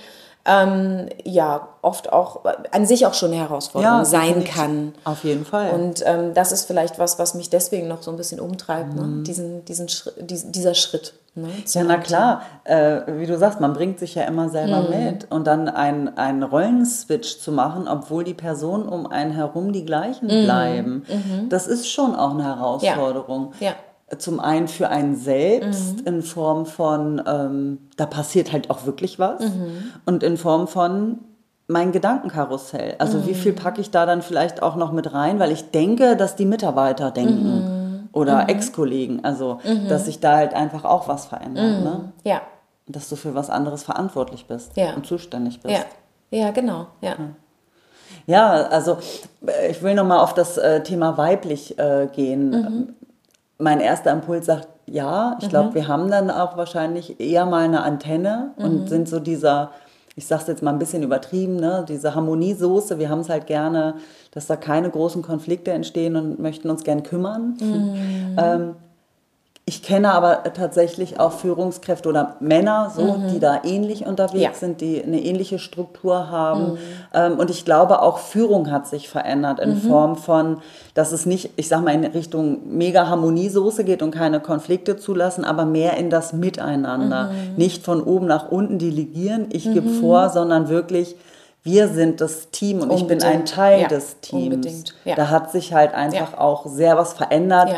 ähm, 0.46 1.08
ja 1.24 1.68
oft 1.80 2.12
auch 2.12 2.40
an 2.70 2.86
sich 2.86 3.06
auch 3.06 3.14
schon 3.14 3.30
eine 3.32 3.40
Herausforderung 3.40 4.04
sein 4.04 4.26
definitiv. 4.28 4.54
kann. 4.54 4.94
Auf 5.04 5.24
jeden 5.24 5.44
Fall. 5.44 5.70
Und 5.70 6.02
ähm, 6.06 6.34
das 6.34 6.52
ist 6.52 6.66
vielleicht 6.66 6.98
was, 6.98 7.18
was 7.18 7.34
mich 7.34 7.50
deswegen 7.50 7.88
noch 7.88 8.02
so 8.02 8.10
ein 8.10 8.16
bisschen 8.16 8.40
umtreibt, 8.40 8.94
ne? 8.94 9.22
diesen, 9.22 9.64
diesen 9.64 9.88
Schritt, 9.88 10.30
diesen, 10.30 10.52
dieser 10.52 10.74
Schritt. 10.74 11.14
Ne? 11.36 11.48
ja, 11.66 11.82
na 11.82 11.96
klar, 11.96 12.42
äh, 12.62 13.00
wie 13.18 13.26
du 13.26 13.36
sagst, 13.36 13.58
man 13.60 13.72
bringt 13.72 13.98
sich 13.98 14.14
ja 14.14 14.22
immer 14.22 14.48
selber 14.50 14.82
Mhm. 14.82 15.04
mit. 15.04 15.30
Und 15.32 15.46
dann 15.46 15.68
einen, 15.68 16.16
einen 16.16 16.42
Rollenswitch 16.44 17.38
zu 17.40 17.50
machen, 17.50 17.88
obwohl 17.88 18.22
die 18.22 18.34
Personen 18.34 18.88
um 18.88 19.06
einen 19.08 19.32
herum 19.32 19.72
die 19.72 19.84
gleichen 19.84 20.28
bleiben, 20.28 21.04
das 21.48 21.66
ist 21.66 21.88
schon 21.90 22.14
auch 22.14 22.30
eine 22.32 22.44
Herausforderung. 22.44 23.46
Mhm. 23.46 23.52
Ja. 23.66 23.72
Mhm. 24.10 24.18
Zum 24.18 24.40
einen 24.40 24.68
für 24.68 24.88
einen 24.88 25.16
selbst 25.16 26.02
in 26.02 26.22
Form 26.22 26.66
von, 26.66 27.22
ähm, 27.26 27.78
da 27.96 28.06
passiert 28.06 28.52
halt 28.52 28.70
auch 28.70 28.86
wirklich 28.86 29.18
was. 29.18 29.40
Mhm. 29.40 29.84
Und 30.04 30.22
in 30.22 30.36
Form 30.36 30.68
von 30.68 31.18
mein 31.66 31.92
Gedankenkarussell. 31.92 32.96
Also 32.98 33.18
Mhm. 33.18 33.26
wie 33.26 33.34
viel 33.34 33.52
packe 33.54 33.80
ich 33.80 33.90
da 33.90 34.04
dann 34.04 34.20
vielleicht 34.22 34.62
auch 34.62 34.76
noch 34.76 34.92
mit 34.92 35.14
rein, 35.14 35.38
weil 35.38 35.50
ich 35.50 35.70
denke, 35.70 36.16
dass 36.16 36.36
die 36.36 36.44
Mitarbeiter 36.44 37.10
denken 37.10 38.02
Mhm. 38.02 38.08
oder 38.12 38.48
Ex-Kollegen. 38.50 39.24
Also 39.24 39.58
dass 39.88 40.04
sich 40.04 40.20
da 40.20 40.36
halt 40.36 40.52
einfach 40.54 40.84
auch 40.84 41.08
was 41.08 41.24
verändert. 41.26 41.82
Ne? 41.82 42.12
Ja, 42.24 42.42
Dass 42.86 43.08
du 43.08 43.16
für 43.16 43.34
was 43.34 43.48
anderes 43.48 43.82
verantwortlich 43.82 44.44
bist 44.46 44.76
Ja. 44.76 44.92
und 44.94 45.06
zuständig 45.06 45.62
bist. 45.62 45.74
ja, 46.30 46.38
ja, 46.38 46.50
genau, 46.50 46.88
ja. 47.00 47.14
Ja, 48.26 48.50
also 48.52 48.98
äh, 49.46 49.70
ich 49.70 49.82
will 49.82 49.94
nochmal 49.94 50.18
auf 50.20 50.34
das 50.34 50.58
äh, 50.58 50.82
Thema 50.82 51.16
weiblich 51.16 51.78
äh, 51.78 52.08
gehen. 52.12 52.50
Mhm. 52.50 52.94
Mein 53.58 53.80
erster 53.80 54.10
Impuls 54.12 54.46
sagt, 54.46 54.68
ja, 54.86 55.36
ich 55.40 55.48
glaube, 55.48 55.74
wir 55.74 55.88
haben 55.88 56.10
dann 56.10 56.30
auch 56.30 56.56
wahrscheinlich 56.56 57.18
eher 57.20 57.46
mal 57.46 57.64
eine 57.64 57.82
Antenne 57.82 58.50
Mhm. 58.58 58.64
und 58.64 58.88
sind 58.88 59.08
so 59.08 59.18
dieser, 59.20 59.70
ich 60.16 60.26
sag's 60.26 60.46
jetzt 60.46 60.62
mal 60.62 60.72
ein 60.72 60.78
bisschen 60.78 61.02
übertrieben, 61.02 61.56
ne, 61.56 61.84
diese 61.88 62.14
Harmoniesoße. 62.14 62.98
Wir 62.98 63.08
haben 63.08 63.20
es 63.20 63.28
halt 63.30 63.46
gerne, 63.46 63.94
dass 64.32 64.46
da 64.46 64.56
keine 64.56 64.90
großen 64.90 65.22
Konflikte 65.22 65.70
entstehen 65.72 66.16
und 66.16 66.38
möchten 66.38 66.68
uns 66.68 66.84
gern 66.84 67.02
kümmern. 67.02 67.56
Mhm. 67.60 68.36
ähm, 68.38 68.76
ich 69.66 69.82
kenne 69.82 70.12
aber 70.12 70.42
tatsächlich 70.52 71.18
auch 71.18 71.32
Führungskräfte 71.32 72.06
oder 72.10 72.36
Männer, 72.40 72.92
so, 72.94 73.16
die 73.32 73.40
da 73.40 73.60
ähnlich 73.64 74.04
unterwegs 74.04 74.34
Mhm. 74.34 74.40
Ja. 74.42 74.50
Mhm. 74.50 74.54
sind, 74.56 74.80
die 74.82 75.02
eine 75.02 75.20
ähnliche 75.22 75.58
Struktur 75.58 76.30
haben. 76.30 76.76
Ähm, 77.14 77.38
und 77.38 77.48
ich 77.48 77.64
glaube, 77.64 78.02
auch 78.02 78.18
Führung 78.18 78.70
hat 78.70 78.86
sich 78.86 79.08
verändert 79.08 79.60
in 79.60 79.76
Form 79.80 80.16
von, 80.16 80.58
dass 80.92 81.12
es 81.12 81.24
nicht, 81.24 81.50
ich 81.56 81.68
sag 81.68 81.82
mal, 81.82 81.94
in 81.94 82.04
Richtung 82.04 82.76
mega 82.76 83.08
Harmoniesoße 83.08 83.84
geht 83.84 84.02
und 84.02 84.10
keine 84.10 84.40
Konflikte 84.40 84.98
zulassen, 84.98 85.46
aber 85.46 85.64
mehr 85.64 85.96
in 85.96 86.10
das 86.10 86.34
Miteinander. 86.34 87.30
Mhm. 87.32 87.56
Nicht 87.56 87.82
von 87.84 88.02
oben 88.02 88.26
nach 88.26 88.50
unten 88.50 88.78
delegieren, 88.78 89.46
ich 89.50 89.64
gebe 89.72 89.88
vor, 89.88 90.28
sondern 90.28 90.68
wirklich, 90.68 91.16
wir 91.62 91.88
sind 91.88 92.20
das 92.20 92.50
Team 92.50 92.82
und 92.82 92.92
ich 92.92 93.06
bin 93.06 93.22
ein 93.22 93.26
Unbedingt. 93.38 93.48
Teil 93.54 93.80
Ja, 93.80 93.88
des 93.88 94.20
Teams. 94.20 94.42
unbedingt. 94.54 94.94
Ja. 95.06 95.14
Da 95.14 95.30
hat 95.30 95.50
sich 95.50 95.72
halt 95.72 95.94
einfach 95.94 96.32
Ja. 96.34 96.38
auch 96.40 96.66
sehr 96.66 96.98
was 96.98 97.14
verändert. 97.14 97.70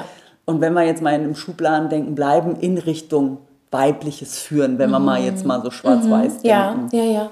Ja. 0.47 0.53
Und 0.55 0.61
wenn 0.61 0.73
wir 0.75 0.83
jetzt 0.85 1.03
mal 1.03 1.15
in 1.15 1.23
einem 1.23 1.35
Schubladen 1.35 1.88
denken, 1.88 2.15
bleiben 2.15 2.57
in 2.57 2.79
Richtung 2.79 3.38
weibliches 3.73 4.38
Führen, 4.38 4.79
wenn 4.79 4.91
wir 4.91 5.00
mal 5.00 5.21
jetzt 5.21 5.45
mal 5.45 5.61
so 5.62 5.71
schwarz-weiß 5.71 6.38
Ja, 6.43 6.73
denken. 6.75 6.97
ja, 6.97 7.05
ja. 7.05 7.31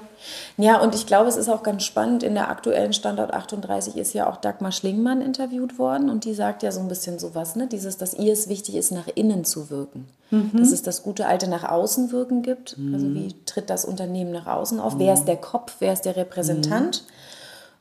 Ja, 0.57 0.81
und 0.81 0.95
ich 0.95 1.05
glaube, 1.05 1.29
es 1.29 1.37
ist 1.37 1.49
auch 1.49 1.61
ganz 1.63 1.83
spannend. 1.83 2.23
In 2.23 2.33
der 2.33 2.49
aktuellen 2.49 2.93
Standort 2.93 3.33
38 3.33 3.95
ist 3.95 4.13
ja 4.13 4.27
auch 4.29 4.37
Dagmar 4.37 4.71
Schlingmann 4.71 5.21
interviewt 5.21 5.77
worden 5.77 6.09
und 6.09 6.25
die 6.25 6.33
sagt 6.33 6.63
ja 6.63 6.71
so 6.71 6.79
ein 6.79 6.87
bisschen 6.87 7.19
sowas, 7.19 7.55
ne? 7.55 7.67
Dieses, 7.67 7.97
dass 7.97 8.13
ihr 8.15 8.33
es 8.33 8.49
wichtig 8.49 8.75
ist, 8.75 8.91
nach 8.91 9.07
innen 9.13 9.45
zu 9.45 9.69
wirken. 9.69 10.07
Dass 10.31 10.71
es 10.71 10.81
das 10.81 11.03
gute 11.03 11.27
alte 11.27 11.47
nach 11.47 11.63
außen 11.63 12.11
wirken 12.11 12.41
gibt. 12.41 12.75
Also 12.93 13.13
wie 13.13 13.33
tritt 13.45 13.69
das 13.69 13.85
Unternehmen 13.85 14.31
nach 14.31 14.47
außen 14.47 14.79
auf? 14.79 14.95
Wer 14.97 15.13
ist 15.13 15.25
der 15.25 15.37
Kopf? 15.37 15.75
Wer 15.79 15.93
ist 15.93 16.01
der 16.03 16.15
Repräsentant? 16.17 17.03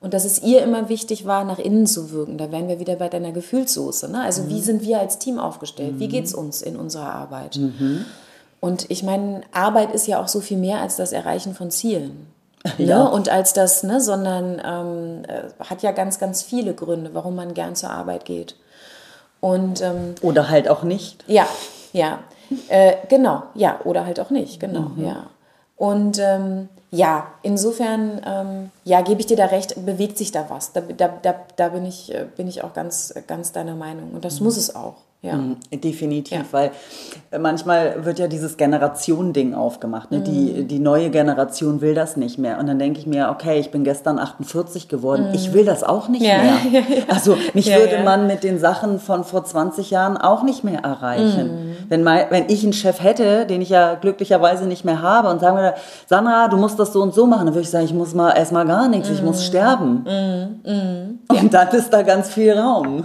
Und 0.04 0.12
dass 0.12 0.26
es 0.26 0.42
ihr 0.42 0.62
immer 0.62 0.90
wichtig 0.90 1.24
war, 1.24 1.44
nach 1.44 1.58
innen 1.58 1.86
zu 1.86 2.10
wirken. 2.10 2.36
Da 2.36 2.52
wären 2.52 2.68
wir 2.68 2.78
wieder 2.78 2.96
bei 2.96 3.08
deiner 3.08 3.32
Gefühlssoße. 3.32 4.12
Ne? 4.12 4.20
Also 4.20 4.50
wie 4.50 4.60
sind 4.60 4.82
wir 4.82 5.00
als 5.00 5.18
Team 5.18 5.38
aufgestellt? 5.38 5.94
Wie 5.98 6.08
geht 6.08 6.26
es 6.26 6.34
uns 6.34 6.60
in 6.60 6.76
unserer 6.76 7.10
Arbeit? 7.14 7.58
Und 8.60 8.90
ich 8.90 9.02
meine, 9.02 9.40
Arbeit 9.50 9.94
ist 9.94 10.06
ja 10.06 10.20
auch 10.22 10.28
so 10.28 10.40
viel 10.40 10.58
mehr 10.58 10.80
als 10.80 10.96
das 10.96 11.12
Erreichen 11.12 11.54
von 11.54 11.70
Zielen. 11.70 12.26
Ja. 12.76 12.98
Ne? 12.98 13.10
Und 13.10 13.30
als 13.30 13.54
das, 13.54 13.82
ne, 13.82 13.98
sondern 13.98 14.60
ähm, 14.62 15.22
äh, 15.26 15.64
hat 15.64 15.82
ja 15.82 15.92
ganz, 15.92 16.18
ganz 16.18 16.42
viele 16.42 16.74
Gründe, 16.74 17.14
warum 17.14 17.34
man 17.34 17.54
gern 17.54 17.74
zur 17.74 17.88
Arbeit 17.88 18.26
geht. 18.26 18.56
Und 19.40 19.80
ähm, 19.80 20.16
Oder 20.20 20.50
halt 20.50 20.68
auch 20.68 20.82
nicht. 20.82 21.24
ja, 21.26 21.46
ja. 21.94 22.18
Äh, 22.68 22.96
genau, 23.08 23.44
ja, 23.54 23.80
oder 23.84 24.04
halt 24.04 24.20
auch 24.20 24.28
nicht, 24.28 24.60
genau, 24.60 24.90
mhm. 24.96 25.04
ja. 25.04 25.26
Und 25.76 26.18
ähm, 26.18 26.68
ja, 26.94 27.26
insofern, 27.42 28.20
ähm, 28.24 28.70
ja, 28.84 29.00
gebe 29.00 29.20
ich 29.20 29.26
dir 29.26 29.36
da 29.36 29.46
recht, 29.46 29.84
bewegt 29.84 30.16
sich 30.16 30.30
da 30.30 30.48
was. 30.48 30.72
Da, 30.72 30.80
da, 30.80 31.08
da, 31.08 31.34
da 31.56 31.68
bin, 31.70 31.84
ich, 31.84 32.14
äh, 32.14 32.26
bin 32.36 32.46
ich 32.46 32.62
auch 32.62 32.72
ganz, 32.72 33.12
ganz 33.26 33.50
deiner 33.50 33.74
Meinung. 33.74 34.12
Und 34.12 34.24
das 34.24 34.38
mhm. 34.38 34.46
muss 34.46 34.56
es 34.56 34.76
auch. 34.76 34.94
Ja. 35.24 35.36
Mhm, 35.36 35.56
definitiv, 35.72 36.36
ja. 36.36 36.44
weil 36.50 36.70
äh, 37.30 37.38
manchmal 37.38 38.04
wird 38.04 38.18
ja 38.18 38.28
dieses 38.28 38.58
Generationending 38.58 39.54
aufgemacht. 39.54 40.10
Ne? 40.10 40.18
Mhm. 40.18 40.24
Die, 40.24 40.64
die 40.64 40.78
neue 40.78 41.08
Generation 41.08 41.80
will 41.80 41.94
das 41.94 42.18
nicht 42.18 42.38
mehr. 42.38 42.58
Und 42.58 42.66
dann 42.66 42.78
denke 42.78 43.00
ich 43.00 43.06
mir, 43.06 43.30
okay, 43.30 43.58
ich 43.58 43.70
bin 43.70 43.84
gestern 43.84 44.18
48 44.18 44.86
geworden, 44.86 45.28
mhm. 45.28 45.34
ich 45.34 45.54
will 45.54 45.64
das 45.64 45.82
auch 45.82 46.08
nicht 46.08 46.22
ja. 46.22 46.42
mehr. 46.42 46.82
Also 47.08 47.38
mich 47.54 47.66
würde 47.74 48.02
man 48.04 48.26
mit 48.26 48.44
den 48.44 48.58
Sachen 48.58 48.98
von 48.98 49.24
vor 49.24 49.44
20 49.44 49.90
Jahren 49.90 50.18
auch 50.18 50.42
nicht 50.42 50.62
mehr 50.62 50.80
erreichen. 50.80 51.68
Mhm. 51.68 51.76
Wenn, 51.88 52.02
mein, 52.02 52.26
wenn 52.28 52.44
ich 52.48 52.62
einen 52.62 52.72
Chef 52.74 53.02
hätte, 53.02 53.46
den 53.46 53.62
ich 53.62 53.70
ja 53.70 53.94
glücklicherweise 53.94 54.66
nicht 54.66 54.84
mehr 54.84 55.00
habe 55.00 55.30
und 55.30 55.40
sagen 55.40 55.56
würde, 55.56 55.74
Sandra, 56.06 56.48
du 56.48 56.58
musst 56.58 56.78
das 56.78 56.92
so 56.92 57.00
und 57.00 57.14
so 57.14 57.26
machen, 57.26 57.46
dann 57.46 57.54
würde 57.54 57.64
ich 57.64 57.70
sagen, 57.70 57.86
ich 57.86 57.94
muss 57.94 58.14
mal 58.14 58.32
erstmal 58.32 58.66
gar 58.66 58.88
nichts, 58.88 59.08
ich 59.08 59.22
muss 59.22 59.38
mhm. 59.38 59.44
sterben. 59.44 60.58
Mhm. 60.64 61.18
Und 61.28 61.54
dann 61.54 61.68
ist 61.68 61.90
da 61.90 62.02
ganz 62.02 62.28
viel 62.28 62.52
Raum. 62.52 63.02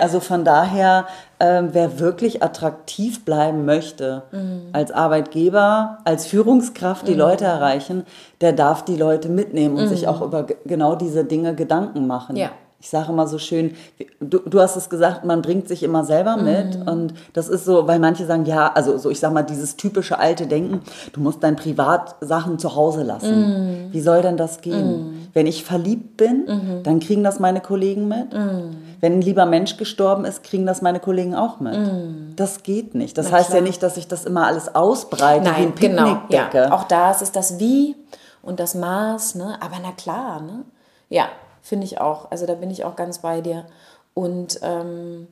Also 0.00 0.20
von 0.20 0.44
daher 0.44 1.06
ähm, 1.40 1.70
wer 1.72 1.98
wirklich 1.98 2.42
attraktiv 2.42 3.24
bleiben 3.24 3.64
möchte 3.64 4.22
mhm. 4.32 4.68
als 4.72 4.90
Arbeitgeber, 4.90 5.98
als 6.04 6.26
Führungskraft 6.26 7.06
die 7.08 7.12
mhm. 7.12 7.18
Leute 7.18 7.44
erreichen, 7.44 8.04
der 8.40 8.52
darf 8.52 8.84
die 8.84 8.96
Leute 8.96 9.28
mitnehmen 9.28 9.76
und 9.76 9.84
mhm. 9.84 9.88
sich 9.88 10.08
auch 10.08 10.22
über 10.22 10.46
genau 10.64 10.96
diese 10.96 11.24
Dinge 11.24 11.54
Gedanken 11.54 12.06
machen. 12.06 12.36
Ja 12.36 12.50
ich 12.78 12.90
sage 12.90 13.10
immer 13.10 13.26
so 13.26 13.38
schön, 13.38 13.74
du, 14.20 14.38
du 14.38 14.60
hast 14.60 14.76
es 14.76 14.90
gesagt, 14.90 15.24
man 15.24 15.40
bringt 15.40 15.66
sich 15.66 15.82
immer 15.82 16.04
selber 16.04 16.36
mit. 16.36 16.78
Mhm. 16.78 16.88
Und 16.88 17.14
das 17.32 17.48
ist 17.48 17.64
so, 17.64 17.88
weil 17.88 17.98
manche 17.98 18.26
sagen, 18.26 18.44
ja, 18.44 18.70
also 18.72 18.98
so, 18.98 19.10
ich 19.10 19.18
sag 19.18 19.32
mal, 19.32 19.42
dieses 19.42 19.76
typische 19.76 20.18
alte 20.18 20.46
Denken, 20.46 20.82
du 21.12 21.20
musst 21.20 21.42
dein 21.42 21.56
Privatsachen 21.56 22.58
zu 22.58 22.76
Hause 22.76 23.02
lassen. 23.02 23.86
Mhm. 23.86 23.92
Wie 23.92 24.00
soll 24.00 24.20
denn 24.20 24.36
das 24.36 24.60
gehen? 24.60 24.88
Mhm. 24.88 25.28
Wenn 25.32 25.46
ich 25.46 25.64
verliebt 25.64 26.18
bin, 26.18 26.44
mhm. 26.46 26.82
dann 26.82 27.00
kriegen 27.00 27.24
das 27.24 27.40
meine 27.40 27.60
Kollegen 27.60 28.08
mit. 28.08 28.34
Mhm. 28.34 28.76
Wenn 29.00 29.14
ein 29.14 29.22
lieber 29.22 29.46
Mensch 29.46 29.78
gestorben 29.78 30.24
ist, 30.26 30.44
kriegen 30.44 30.66
das 30.66 30.82
meine 30.82 31.00
Kollegen 31.00 31.34
auch 31.34 31.60
mit. 31.60 31.78
Mhm. 31.78 32.34
Das 32.36 32.62
geht 32.62 32.94
nicht. 32.94 33.16
Das 33.16 33.30
Na, 33.30 33.38
heißt 33.38 33.48
klar. 33.48 33.60
ja 33.60 33.64
nicht, 33.64 33.82
dass 33.82 33.96
ich 33.96 34.06
das 34.06 34.26
immer 34.26 34.46
alles 34.46 34.74
ausbreite 34.74 35.44
Nein, 35.44 35.54
wie 35.56 35.62
ein 35.62 35.74
Picknickdecke. 35.74 36.50
Genau, 36.52 36.64
ja. 36.66 36.72
Auch 36.72 36.84
da 36.84 37.10
ist 37.10 37.22
es 37.22 37.32
das 37.32 37.58
Wie 37.58 37.96
und 38.42 38.60
das 38.60 38.74
Maß, 38.74 39.36
ne? 39.36 39.56
aber 39.60 39.76
na 39.82 39.92
klar, 39.92 40.42
ne? 40.42 40.64
Ja, 41.08 41.26
Finde 41.66 41.84
ich 41.84 42.00
auch. 42.00 42.30
Also 42.30 42.46
da 42.46 42.54
bin 42.54 42.70
ich 42.70 42.84
auch 42.84 42.94
ganz 42.94 43.18
bei 43.18 43.40
dir. 43.40 43.66
Und 44.14 44.60
ähm, 44.62 45.26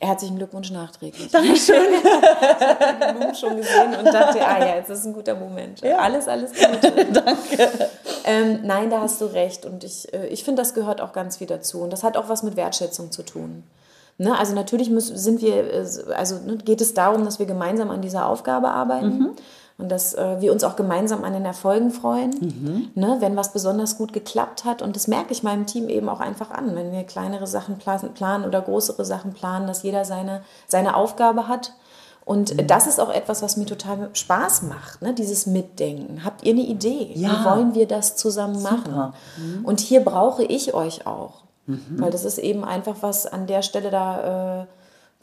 herzlichen 0.00 0.38
Glückwunsch 0.38 0.70
nachträglich. 0.70 1.30
Dankeschön. 1.30 1.76
ich 1.92 2.04
habe 2.10 2.96
die 3.02 3.12
Blumen 3.12 3.34
schon 3.34 3.56
gesehen 3.58 3.94
und 3.98 4.06
dachte, 4.06 4.46
ah 4.46 4.60
ja, 4.60 4.76
jetzt 4.76 4.88
ist 4.88 5.04
ein 5.04 5.12
guter 5.12 5.34
Moment. 5.34 5.82
Ja. 5.82 5.98
Alles, 5.98 6.26
alles 6.26 6.52
Gute. 6.52 6.90
Danke. 7.12 7.90
Ähm, 8.24 8.60
nein, 8.62 8.88
da 8.88 9.02
hast 9.02 9.20
du 9.20 9.26
recht. 9.26 9.66
Und 9.66 9.84
ich, 9.84 10.10
äh, 10.14 10.26
ich 10.28 10.42
finde, 10.42 10.62
das 10.62 10.72
gehört 10.72 11.02
auch 11.02 11.12
ganz 11.12 11.36
viel 11.36 11.48
dazu. 11.48 11.82
Und 11.82 11.92
das 11.92 12.02
hat 12.02 12.16
auch 12.16 12.30
was 12.30 12.42
mit 12.42 12.56
Wertschätzung 12.56 13.12
zu 13.12 13.22
tun. 13.22 13.64
Ne? 14.16 14.38
Also 14.38 14.54
natürlich 14.54 14.88
müssen, 14.88 15.18
sind 15.18 15.42
wir, 15.42 15.70
äh, 15.70 15.86
also 16.14 16.38
ne, 16.38 16.56
geht 16.56 16.80
es 16.80 16.94
darum, 16.94 17.26
dass 17.26 17.38
wir 17.38 17.46
gemeinsam 17.46 17.90
an 17.90 18.00
dieser 18.00 18.26
Aufgabe 18.26 18.70
arbeiten. 18.70 19.18
Mhm 19.18 19.36
und 19.76 19.88
dass 19.90 20.14
äh, 20.14 20.40
wir 20.40 20.52
uns 20.52 20.62
auch 20.62 20.76
gemeinsam 20.76 21.24
an 21.24 21.32
den 21.32 21.44
Erfolgen 21.44 21.90
freuen, 21.90 22.30
mhm. 22.30 22.90
ne, 22.94 23.16
wenn 23.18 23.36
was 23.36 23.52
besonders 23.52 23.98
gut 23.98 24.12
geklappt 24.12 24.64
hat. 24.64 24.82
Und 24.82 24.94
das 24.94 25.08
merke 25.08 25.32
ich 25.32 25.42
meinem 25.42 25.66
Team 25.66 25.88
eben 25.88 26.08
auch 26.08 26.20
einfach 26.20 26.52
an, 26.52 26.76
wenn 26.76 26.92
wir 26.92 27.02
kleinere 27.02 27.46
Sachen 27.46 27.78
planen 27.78 28.44
oder 28.44 28.62
größere 28.62 29.04
Sachen 29.04 29.32
planen, 29.32 29.66
dass 29.66 29.82
jeder 29.82 30.04
seine, 30.04 30.42
seine 30.68 30.94
Aufgabe 30.94 31.48
hat. 31.48 31.72
Und 32.24 32.56
mhm. 32.56 32.66
das 32.68 32.86
ist 32.86 33.00
auch 33.00 33.12
etwas, 33.12 33.42
was 33.42 33.56
mir 33.56 33.66
total 33.66 34.10
Spaß 34.12 34.62
macht, 34.62 35.02
ne? 35.02 35.12
dieses 35.12 35.46
Mitdenken. 35.46 36.24
Habt 36.24 36.44
ihr 36.44 36.52
eine 36.52 36.62
Idee? 36.62 37.10
Ja. 37.14 37.30
Wie 37.30 37.44
wollen 37.44 37.74
wir 37.74 37.88
das 37.88 38.14
zusammen 38.14 38.62
machen? 38.62 39.12
Mhm. 39.36 39.64
Und 39.64 39.80
hier 39.80 40.04
brauche 40.04 40.44
ich 40.44 40.72
euch 40.72 41.04
auch, 41.06 41.42
mhm. 41.66 41.96
weil 41.98 42.12
das 42.12 42.24
ist 42.24 42.38
eben 42.38 42.64
einfach 42.64 42.96
was 43.00 43.26
an 43.26 43.48
der 43.48 43.62
Stelle 43.62 43.90
da... 43.90 44.60
Äh, 44.62 44.66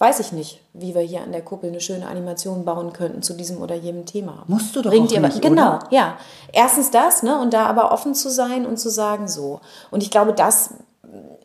weiß 0.01 0.19
ich 0.19 0.31
nicht, 0.31 0.61
wie 0.73 0.95
wir 0.95 1.01
hier 1.01 1.21
an 1.21 1.31
der 1.31 1.43
Kuppel 1.43 1.69
eine 1.69 1.79
schöne 1.79 2.07
Animation 2.07 2.65
bauen 2.65 2.91
könnten 2.91 3.21
zu 3.21 3.35
diesem 3.35 3.61
oder 3.61 3.75
jenem 3.75 4.07
Thema. 4.07 4.43
Musst 4.47 4.75
du 4.75 4.81
doch 4.81 4.89
Bringt 4.89 5.09
auch 5.11 5.13
ihr 5.13 5.19
nicht, 5.21 5.43
Genau, 5.43 5.75
oder? 5.75 5.87
ja. 5.91 6.17
Erstens 6.51 6.89
das, 6.89 7.21
ne, 7.21 7.39
und 7.39 7.53
da 7.53 7.67
aber 7.67 7.91
offen 7.91 8.15
zu 8.15 8.31
sein 8.31 8.65
und 8.65 8.77
zu 8.77 8.89
sagen 8.89 9.27
so. 9.27 9.61
Und 9.91 10.01
ich 10.01 10.09
glaube, 10.09 10.33
das, 10.33 10.73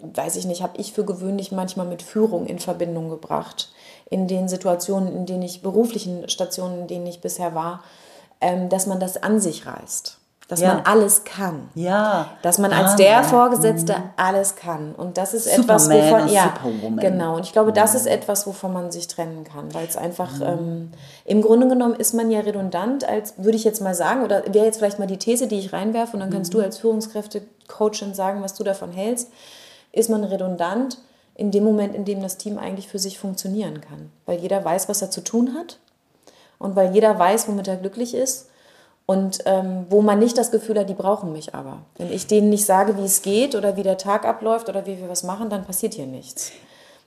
weiß 0.01 0.37
ich 0.37 0.47
nicht, 0.47 0.63
habe 0.63 0.79
ich 0.79 0.95
für 0.95 1.05
gewöhnlich 1.05 1.53
manchmal 1.53 1.87
mit 1.87 2.01
Führung 2.03 2.47
in 2.47 2.59
Verbindung 2.59 3.11
gebracht. 3.11 3.69
In 4.09 4.27
den 4.27 4.49
Situationen, 4.49 5.15
in 5.15 5.27
denen 5.27 5.43
ich, 5.43 5.61
beruflichen 5.61 6.27
Stationen, 6.31 6.81
in 6.81 6.87
denen 6.87 7.07
ich 7.07 7.21
bisher 7.21 7.55
war, 7.55 7.83
ähm, 8.41 8.71
dass 8.71 8.87
man 8.87 9.01
das 9.01 9.23
an 9.23 9.39
sich 9.39 9.67
reißt 9.67 10.17
dass 10.49 10.61
ja. 10.61 10.75
man 10.75 10.85
alles 10.85 11.25
kann. 11.25 11.69
Ja. 11.75 12.31
Dass 12.43 12.59
man 12.59 12.73
als 12.73 12.93
ah, 12.93 12.97
der 12.97 13.25
Vorgesetzte 13.25 13.95
mhm. 13.95 14.03
alles 14.17 14.55
kann. 14.55 14.95
Und 14.95 15.19
das 15.19 15.35
ist 15.35 15.45
Superman 15.53 15.91
etwas, 15.91 15.91
wovon. 15.91 16.29
Ja, 16.29 16.55
Superwoman. 16.55 17.01
genau. 17.01 17.37
Und 17.37 17.47
ich 17.47 17.53
glaube, 17.53 17.73
das 17.73 17.93
mhm. 17.93 17.97
ist 17.97 18.07
etwas, 18.07 18.47
wovon 18.47 18.73
man 18.73 18.93
sich 18.93 19.09
trennen 19.09 19.43
kann. 19.43 19.75
Weil 19.75 19.87
es 19.87 19.97
einfach, 19.97 20.39
mhm. 20.39 20.43
ähm, 20.43 20.91
im 21.25 21.43
Grunde 21.43 21.67
genommen 21.67 21.95
ist 21.95 22.15
man 22.15 22.31
ja 22.31 22.41
redundant, 22.41 23.09
als 23.09 23.35
würde 23.39 23.57
ich 23.57 23.65
jetzt 23.65 23.81
mal 23.81 23.95
sagen, 23.95 24.23
oder 24.23 24.45
wäre 24.53 24.67
jetzt 24.67 24.79
vielleicht 24.79 25.01
mal 25.01 25.07
die 25.07 25.19
These, 25.19 25.49
die 25.49 25.59
ich 25.59 25.73
reinwerfe, 25.73 26.15
und 26.15 26.21
dann 26.21 26.31
kannst 26.31 26.53
mhm. 26.53 26.59
du 26.59 26.65
als 26.65 26.79
Führungskräfte-Coachin 26.79 28.15
sagen, 28.15 28.43
was 28.43 28.55
du 28.55 28.63
davon 28.63 28.93
hältst, 28.93 29.33
ist 29.91 30.11
man 30.11 30.23
redundant 30.23 30.99
in 31.35 31.51
dem 31.51 31.65
Moment, 31.65 31.95
in 31.95 32.05
dem 32.05 32.23
das 32.23 32.37
Team 32.37 32.57
eigentlich 32.57 32.89
für 32.89 33.01
sich 33.01 33.19
funktionieren 33.19 33.81
kann. 33.81 34.11
Weil 34.27 34.39
jeder 34.39 34.65
weiß, 34.65 34.89
was 34.89 35.03
er 35.03 35.11
zu 35.11 35.23
tun 35.23 35.55
hat. 35.55 35.79
Und 36.59 36.77
weil 36.77 36.95
jeder 36.95 37.19
weiß, 37.19 37.49
womit 37.49 37.67
er 37.67 37.77
glücklich 37.77 38.15
ist 38.15 38.49
und 39.07 39.39
ähm, 39.47 39.87
wo 39.89 40.03
man 40.03 40.19
nicht 40.19 40.37
das 40.37 40.51
Gefühl 40.51 40.79
hat, 40.81 40.89
die 40.89 40.95
brauchen 40.95 41.33
mich 41.33 41.55
aber. 41.55 41.79
Wenn 41.97 42.13
ich 42.13 42.27
denen 42.27 42.51
nicht 42.51 42.67
sage, 42.67 42.99
wie 42.99 43.05
es 43.05 43.23
geht 43.23 43.55
oder 43.55 43.77
wie 43.77 43.85
der 43.85 43.99
Tag 43.99 44.27
abläuft 44.27 44.69
oder 44.69 44.85
wie 44.85 44.99
wir 44.99 45.09
was 45.09 45.23
machen, 45.23 45.49
dann 45.49 45.65
passiert 45.65 45.95
hier 45.95 46.07
nichts. 46.07 46.51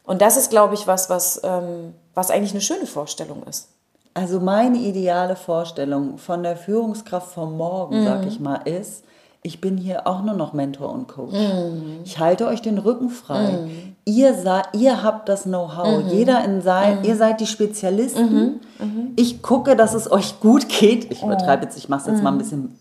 Und 0.06 0.22
das 0.22 0.38
ist, 0.38 0.50
glaube 0.50 0.74
ich, 0.74 0.88
was, 0.88 1.10
was, 1.10 1.42
ähm, 1.44 1.94
was 2.16 2.32
eigentlich 2.32 2.52
eine 2.52 2.62
schöne 2.62 2.88
Vorstellung 2.88 3.44
ist. 3.44 3.68
Also 4.14 4.40
meine 4.40 4.78
ideale 4.78 5.36
Vorstellung 5.36 6.18
von 6.18 6.42
der 6.42 6.58
Führungskraft 6.58 7.34
vom 7.34 7.58
Morgen, 7.58 8.02
mhm. 8.02 8.06
sag 8.06 8.26
ich 8.26 8.40
mal, 8.40 8.56
ist, 8.66 9.04
ich 9.44 9.62
bin 9.62 9.78
hier 9.78 10.08
auch 10.08 10.24
nur 10.24 10.36
noch 10.36 10.54
Mentor 10.54 10.92
und 10.92 11.08
Coach. 11.08 11.34
Mhm. 11.34 12.00
Ich 12.04 12.18
halte 12.18 12.48
euch 12.48 12.62
den 12.62 12.78
Rücken 12.78 13.10
frei. 13.10 13.52
Mhm. 13.52 13.89
Ihr, 14.10 14.64
ihr 14.74 15.04
habt 15.04 15.30
das 15.30 15.44
Know-how. 15.44 16.04
Mhm. 16.04 16.10
Jeder 16.10 16.44
in 16.44 16.62
sein, 16.62 17.00
mhm. 17.00 17.06
ihr 17.06 17.16
seid 17.16 17.40
die 17.40 17.46
Spezialisten. 17.46 18.34
Mhm. 18.34 18.60
Mhm. 18.80 19.14
Ich 19.16 19.44
gucke, 19.44 19.76
dass 19.76 19.94
es 19.94 20.12
euch 20.12 20.40
gut 20.40 20.68
geht. 20.68 21.12
Ich 21.12 21.22
übertreibe 21.22 21.66
jetzt, 21.66 21.78
ich 21.78 21.90
mache 21.90 22.02
es 22.02 22.08
jetzt 22.08 22.24
mal 22.24 22.32
ein 22.32 22.40
bisschen 22.40 22.76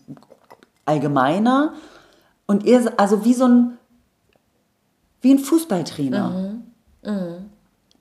allgemeiner. 0.85 1.73
Und 2.47 2.63
ihr, 2.63 2.93
also 2.97 3.25
wie 3.25 3.35
so 3.35 3.45
ein, 3.47 3.77
wie 5.21 5.33
ein 5.35 5.39
Fußballtrainer. 5.39 6.55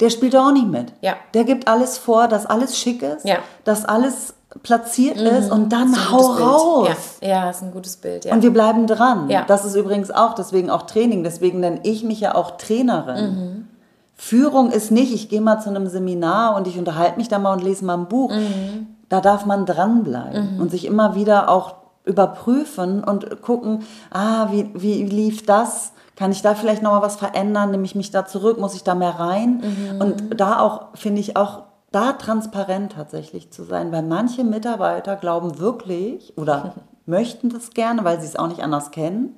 Der 0.01 0.11
spielt 0.11 0.37
auch 0.37 0.53
nicht 0.53 0.69
mit. 0.69 0.93
Ja. 1.01 1.15
Der 1.35 1.45
gibt 1.45 1.67
alles 1.67 1.99
vor, 1.99 2.29
dass 2.29 2.47
alles 2.47 2.79
schick 2.79 3.03
ist, 3.03 3.25
ja. 3.25 3.39
dass 3.65 3.85
alles 3.85 4.35
platziert 4.63 5.17
mhm. 5.17 5.27
ist 5.27 5.51
und 5.51 5.73
dann 5.73 5.95
hau 6.11 6.19
raus. 6.19 6.89
Ja. 7.21 7.29
ja, 7.29 7.51
ist 7.51 7.63
ein 7.63 7.73
gutes 7.73 7.97
Bild. 7.97 8.25
Ja. 8.25 8.33
Und 8.33 8.43
wir 8.43 8.53
bleiben 8.53 8.87
dran. 8.87 9.29
Ja. 9.29 9.45
Das 9.47 9.65
ist 9.65 9.75
übrigens 9.75 10.11
auch, 10.11 10.35
deswegen 10.35 10.71
auch 10.71 10.83
Training, 10.83 11.25
deswegen 11.25 11.61
nenne 11.61 11.81
ich 11.83 12.05
mich 12.05 12.21
ja 12.21 12.35
auch 12.35 12.53
Trainerin. 12.53 13.35
Mhm. 13.35 13.69
Führung 14.15 14.71
ist 14.71 14.91
nicht, 14.91 15.15
ich 15.15 15.29
gehe 15.29 15.41
mal 15.41 15.61
zu 15.61 15.71
einem 15.71 15.87
Seminar 15.87 16.57
und 16.57 16.67
ich 16.67 16.79
unterhalte 16.79 17.19
mich 17.19 17.29
da 17.29 17.39
mal 17.39 17.53
und 17.53 17.63
lese 17.63 17.85
mal 17.85 17.97
ein 17.97 18.09
Buch. 18.09 18.33
Mhm. 18.33 18.89
Da 19.09 19.21
darf 19.21 19.47
man 19.47 19.65
dranbleiben 19.65 20.55
mhm. 20.55 20.61
und 20.61 20.71
sich 20.71 20.85
immer 20.85 21.15
wieder 21.15 21.49
auch 21.49 21.77
überprüfen 22.05 23.05
und 23.05 23.43
gucken, 23.43 23.85
ah, 24.11 24.49
wie, 24.51 24.71
wie 24.75 25.05
lief 25.05 25.45
das? 25.45 25.93
Kann 26.19 26.33
ich 26.33 26.43
da 26.43 26.57
vielleicht 26.57 26.83
nochmal 26.83 27.03
was 27.03 27.15
verändern? 27.15 27.71
Nehme 27.71 27.85
ich 27.85 27.95
mich 27.95 28.11
da 28.11 28.27
zurück? 28.27 28.59
Muss 28.59 28.75
ich 28.75 28.83
da 28.83 28.97
mehr 28.97 29.21
rein? 29.21 29.63
Mhm. 29.63 30.01
Und 30.01 30.41
da 30.41 30.59
auch, 30.59 30.89
finde 30.95 31.21
ich 31.21 31.37
auch 31.37 31.63
da 31.93 32.15
transparent 32.15 32.95
tatsächlich 32.95 33.53
zu 33.53 33.63
sein, 33.63 33.93
weil 33.93 34.03
manche 34.03 34.43
Mitarbeiter 34.43 35.15
glauben 35.15 35.61
wirklich 35.61 36.37
oder 36.37 36.75
möchten 37.07 37.51
das 37.51 37.71
gerne, 37.71 38.03
weil 38.03 38.21
sie 38.21 38.27
es 38.27 38.35
auch 38.35 38.49
nicht 38.49 38.65
anders 38.65 38.91
kennen, 38.91 39.37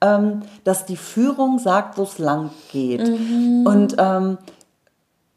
ähm, 0.00 0.40
dass 0.64 0.86
die 0.86 0.96
Führung 0.96 1.58
sagt, 1.58 1.98
wo 1.98 2.04
es 2.04 2.16
lang 2.18 2.48
geht. 2.72 3.06
Mhm. 3.06 3.66
Und 3.66 3.96
ähm, 3.98 4.38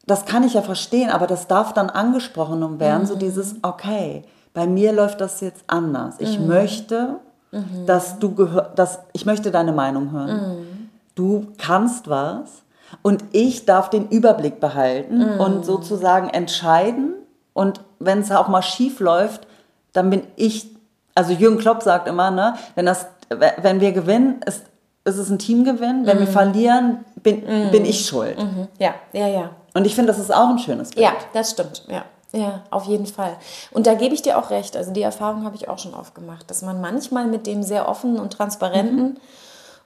das 0.06 0.24
kann 0.24 0.46
ich 0.46 0.54
ja 0.54 0.62
verstehen, 0.62 1.10
aber 1.10 1.28
das 1.28 1.50
darf 1.50 1.74
dann 1.74 1.90
angesprochen 1.90 2.80
werden, 2.80 3.02
mhm. 3.02 3.08
so 3.08 3.16
dieses, 3.16 3.56
okay, 3.62 4.24
bei 4.54 4.68
mir 4.68 4.94
läuft 4.94 5.20
das 5.20 5.42
jetzt 5.42 5.66
anders. 5.68 6.16
Ich 6.20 6.40
mhm. 6.40 6.48
möchte, 6.48 7.20
mhm. 7.52 7.86
dass 7.86 8.20
du 8.20 8.34
gehör, 8.34 8.72
dass 8.74 9.00
ich 9.12 9.26
möchte 9.26 9.52
deine 9.52 9.74
Meinung 9.74 10.12
hören. 10.12 10.77
Du 11.18 11.48
kannst 11.58 12.10
was 12.10 12.62
und 13.02 13.24
ich 13.32 13.66
darf 13.66 13.90
den 13.90 14.08
Überblick 14.10 14.60
behalten 14.60 15.38
mm. 15.38 15.40
und 15.40 15.66
sozusagen 15.66 16.30
entscheiden. 16.30 17.16
Und 17.54 17.82
wenn 17.98 18.20
es 18.20 18.32
auch 18.32 18.48
mal 18.50 18.62
schief 18.62 19.00
läuft, 19.00 19.48
dann 19.94 20.12
bin 20.12 20.28
ich, 20.36 20.68
also 21.16 21.34
Jürgen 21.34 21.58
Klopp 21.58 21.82
sagt 21.82 22.08
immer, 22.08 22.30
ne, 22.30 22.54
wenn, 22.76 22.86
das, 22.86 23.08
wenn 23.30 23.82
wir 23.82 23.94
gewinnen, 23.94 24.42
ist, 24.46 24.64
ist 25.06 25.18
es 25.18 25.32
ein 25.32 25.40
Teamgewinn. 25.40 26.06
Wenn 26.06 26.18
mm. 26.18 26.20
wir 26.20 26.28
verlieren, 26.28 27.06
bin, 27.16 27.38
mm. 27.40 27.72
bin 27.72 27.84
ich 27.84 28.06
schuld. 28.06 28.38
-hmm. 28.38 28.68
Ja, 28.78 28.94
ja, 29.12 29.28
ja. 29.28 29.50
Und 29.74 29.88
ich 29.88 29.96
finde, 29.96 30.12
das 30.12 30.20
ist 30.20 30.32
auch 30.32 30.50
ein 30.50 30.60
schönes 30.60 30.92
Bild. 30.92 31.04
Ja, 31.04 31.14
das 31.34 31.52
stimmt, 31.52 31.84
ja. 31.88 32.04
Ja, 32.32 32.62
auf 32.70 32.86
jeden 32.86 33.08
Fall. 33.08 33.38
Und 33.72 33.88
da 33.88 33.96
gebe 33.96 34.14
ich 34.14 34.22
dir 34.22 34.38
auch 34.38 34.52
recht. 34.52 34.78
Also 34.78 34.92
die 34.92 35.02
Erfahrung 35.02 35.46
habe 35.46 35.56
ich 35.56 35.70
auch 35.70 35.80
schon 35.80 35.96
oft 35.96 36.14
gemacht, 36.14 36.52
dass 36.52 36.62
man 36.62 36.80
manchmal 36.80 37.26
mit 37.26 37.48
dem 37.48 37.64
sehr 37.64 37.88
offenen 37.88 38.20
und 38.20 38.34
transparenten 38.34 39.06
mhm. 39.06 39.18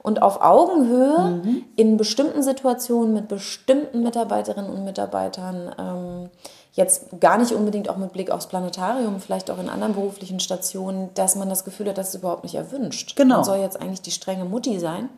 Und 0.03 0.21
auf 0.21 0.41
Augenhöhe 0.41 1.41
mhm. 1.43 1.63
in 1.75 1.97
bestimmten 1.97 2.43
Situationen 2.43 3.13
mit 3.13 3.27
bestimmten 3.27 4.03
Mitarbeiterinnen 4.03 4.71
und 4.71 4.83
Mitarbeitern 4.83 5.71
ähm, 5.77 6.29
jetzt 6.73 7.19
gar 7.19 7.37
nicht 7.37 7.51
unbedingt 7.51 7.89
auch 7.89 7.97
mit 7.97 8.13
Blick 8.13 8.31
aufs 8.31 8.47
Planetarium, 8.47 9.19
vielleicht 9.19 9.51
auch 9.51 9.59
in 9.59 9.69
anderen 9.69 9.93
beruflichen 9.93 10.39
Stationen, 10.39 11.09
dass 11.13 11.35
man 11.35 11.49
das 11.49 11.65
Gefühl 11.65 11.89
hat, 11.89 11.97
das 11.97 12.09
ist 12.09 12.15
überhaupt 12.15 12.43
nicht 12.43 12.55
erwünscht. 12.55 13.15
Genau. 13.15 13.35
Man 13.35 13.43
soll 13.43 13.59
jetzt 13.59 13.79
eigentlich 13.79 14.01
die 14.01 14.11
strenge 14.11 14.45
Mutti 14.45 14.79
sein. 14.79 15.09